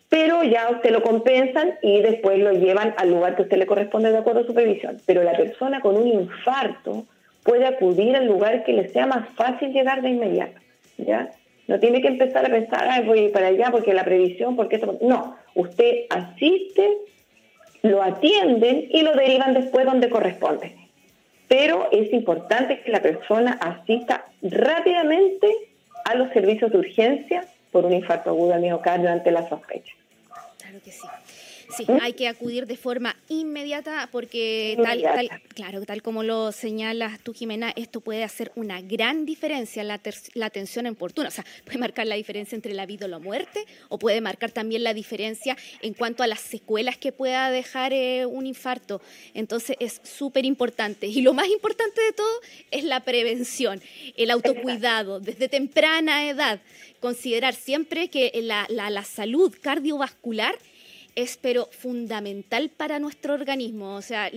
Pero 0.08 0.44
ya 0.44 0.70
usted 0.70 0.90
lo 0.90 1.02
compensan 1.02 1.74
y 1.82 2.00
después 2.00 2.38
lo 2.38 2.52
llevan 2.52 2.94
al 2.96 3.10
lugar 3.10 3.34
que 3.34 3.42
a 3.42 3.44
usted 3.44 3.58
le 3.58 3.66
corresponde 3.66 4.12
de 4.12 4.18
acuerdo 4.18 4.40
a 4.40 4.46
su 4.46 4.54
previsión. 4.54 4.98
Pero 5.04 5.24
la 5.24 5.36
persona 5.36 5.80
con 5.80 5.96
un 5.96 6.06
infarto 6.06 7.06
puede 7.42 7.66
acudir 7.66 8.14
al 8.14 8.26
lugar 8.26 8.64
que 8.64 8.72
le 8.72 8.88
sea 8.88 9.06
más 9.06 9.28
fácil 9.34 9.72
llegar 9.72 10.02
de 10.02 10.10
inmediato, 10.10 10.60
¿ya? 10.96 11.30
No 11.66 11.80
tiene 11.80 12.00
que 12.00 12.08
empezar 12.08 12.46
a 12.46 12.50
pensar, 12.50 12.86
Ay, 12.88 13.04
voy 13.04 13.28
para 13.30 13.48
allá 13.48 13.70
porque 13.72 13.92
la 13.92 14.04
previsión, 14.04 14.54
porque 14.54 14.76
esto... 14.76 14.96
No, 15.02 15.36
usted 15.54 16.06
asiste, 16.10 16.98
lo 17.82 18.00
atienden 18.02 18.86
y 18.90 19.02
lo 19.02 19.14
derivan 19.14 19.54
después 19.54 19.84
donde 19.84 20.08
corresponde 20.08 20.85
pero 21.48 21.88
es 21.92 22.12
importante 22.12 22.80
que 22.80 22.90
la 22.90 23.00
persona 23.00 23.58
asista 23.60 24.26
rápidamente 24.42 25.48
a 26.04 26.14
los 26.14 26.30
servicios 26.32 26.70
de 26.72 26.78
urgencia 26.78 27.44
por 27.70 27.84
un 27.84 27.92
infarto 27.92 28.30
agudo 28.30 28.54
al 28.54 28.60
miocardio 28.60 29.10
ante 29.10 29.30
la 29.30 29.48
sospecha. 29.48 29.92
Claro 30.58 30.78
que 30.84 30.92
sí. 30.92 31.06
Sí, 31.74 31.84
hay 32.00 32.12
que 32.12 32.28
acudir 32.28 32.66
de 32.66 32.76
forma 32.76 33.16
inmediata 33.28 34.08
porque 34.12 34.78
tal, 34.82 35.40
claro, 35.54 35.84
tal 35.84 36.02
como 36.02 36.22
lo 36.22 36.52
señalas 36.52 37.20
tú, 37.20 37.34
Jimena, 37.34 37.72
esto 37.76 38.00
puede 38.00 38.24
hacer 38.24 38.52
una 38.54 38.80
gran 38.80 39.26
diferencia 39.26 39.82
la, 39.82 40.00
la 40.34 40.46
atención 40.46 40.86
oportuna. 40.86 41.28
O 41.28 41.30
sea, 41.30 41.44
puede 41.64 41.78
marcar 41.78 42.06
la 42.06 42.14
diferencia 42.14 42.54
entre 42.54 42.74
la 42.74 42.86
vida 42.86 43.06
o 43.06 43.08
la 43.08 43.18
muerte, 43.18 43.64
o 43.88 43.98
puede 43.98 44.20
marcar 44.20 44.50
también 44.50 44.84
la 44.84 44.94
diferencia 44.94 45.56
en 45.82 45.94
cuanto 45.94 46.22
a 46.22 46.26
las 46.26 46.40
secuelas 46.40 46.96
que 46.96 47.12
pueda 47.12 47.50
dejar 47.50 47.92
eh, 47.92 48.26
un 48.26 48.46
infarto. 48.46 49.00
Entonces 49.34 49.76
es 49.80 50.00
súper 50.04 50.44
importante. 50.44 51.06
Y 51.06 51.22
lo 51.22 51.34
más 51.34 51.48
importante 51.48 52.00
de 52.00 52.12
todo 52.12 52.40
es 52.70 52.84
la 52.84 53.00
prevención, 53.00 53.80
el 54.16 54.30
autocuidado 54.30 55.20
desde 55.20 55.48
temprana 55.48 56.28
edad. 56.28 56.60
Considerar 57.00 57.54
siempre 57.54 58.08
que 58.08 58.32
la, 58.42 58.66
la, 58.68 58.90
la 58.90 59.04
salud 59.04 59.54
cardiovascular 59.60 60.56
es 61.16 61.38
pero 61.38 61.66
fundamental 61.72 62.70
para 62.76 63.00
nuestro 63.00 63.34
organismo. 63.34 63.96
O 63.96 64.02
sea, 64.02 64.30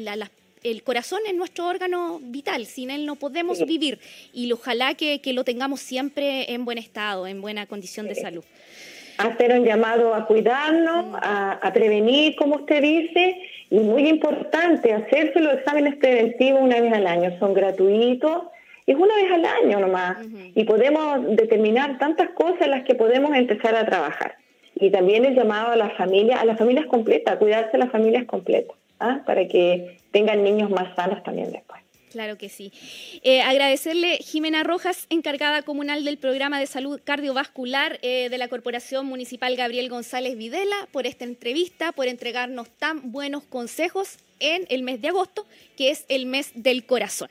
el 0.63 0.83
corazón 0.83 1.19
es 1.27 1.35
nuestro 1.35 1.67
órgano 1.67 2.19
vital, 2.21 2.65
sin 2.65 2.89
él 2.89 3.05
no 3.05 3.15
podemos 3.17 3.63
vivir 3.65 3.99
y 4.33 4.51
ojalá 4.51 4.95
que, 4.95 5.21
lo 5.33 5.43
tengamos 5.43 5.81
siempre 5.81 6.51
en 6.53 6.65
buen 6.65 6.77
estado, 6.77 7.27
en 7.27 7.41
buena 7.41 7.67
condición 7.67 8.07
de 8.07 8.15
salud. 8.15 8.43
Hacer 9.17 9.59
un 9.59 9.65
llamado 9.65 10.15
a 10.15 10.25
cuidarnos, 10.25 11.17
a, 11.21 11.71
prevenir, 11.73 12.37
como 12.37 12.55
usted 12.55 12.81
dice, 12.81 13.37
y 13.69 13.79
muy 13.79 14.07
importante, 14.07 14.93
hacerse 14.93 15.41
los 15.41 15.55
exámenes 15.55 15.97
preventivos 15.97 16.61
una 16.61 16.79
vez 16.79 16.93
al 16.93 17.05
año, 17.05 17.37
son 17.37 17.53
gratuitos, 17.53 18.43
es 18.87 18.95
una 18.95 19.13
vez 19.15 19.31
al 19.31 19.45
año 19.45 19.81
nomás, 19.81 20.17
y 20.55 20.63
podemos 20.63 21.35
determinar 21.35 21.97
tantas 21.99 22.29
cosas 22.29 22.61
en 22.61 22.71
las 22.71 22.85
que 22.85 22.95
podemos 22.95 23.35
empezar 23.35 23.75
a 23.75 23.85
trabajar. 23.85 24.37
Y 24.79 24.91
también 24.91 25.25
el 25.25 25.35
llamado 25.35 25.71
a 25.71 25.75
la 25.75 25.89
familia, 25.91 26.39
a 26.39 26.45
las 26.45 26.57
familias 26.57 26.85
completas, 26.85 27.35
a 27.35 27.37
cuidarse 27.37 27.71
de 27.73 27.79
las 27.79 27.91
familias 27.91 28.25
completas, 28.25 28.75
¿ah? 28.99 29.21
para 29.25 29.47
que 29.47 29.97
tengan 30.11 30.43
niños 30.43 30.69
más 30.69 30.95
sanos 30.95 31.21
también 31.23 31.51
después. 31.51 31.81
Claro 32.11 32.37
que 32.37 32.49
sí. 32.49 32.71
Eh, 33.23 33.41
agradecerle 33.41 34.17
Jimena 34.17 34.63
Rojas, 34.63 35.05
encargada 35.09 35.61
comunal 35.61 36.03
del 36.03 36.17
programa 36.17 36.59
de 36.59 36.65
salud 36.65 36.99
cardiovascular 37.03 37.99
eh, 38.01 38.29
de 38.29 38.37
la 38.37 38.47
Corporación 38.47 39.05
Municipal 39.05 39.55
Gabriel 39.55 39.89
González 39.89 40.35
Videla, 40.35 40.75
por 40.91 41.05
esta 41.05 41.23
entrevista, 41.23 41.91
por 41.91 42.07
entregarnos 42.07 42.69
tan 42.69 43.11
buenos 43.11 43.43
consejos 43.43 44.17
en 44.39 44.65
el 44.69 44.83
mes 44.83 45.01
de 45.01 45.09
agosto, 45.09 45.45
que 45.77 45.91
es 45.91 46.05
el 46.07 46.25
mes 46.25 46.51
del 46.55 46.85
corazón. 46.85 47.29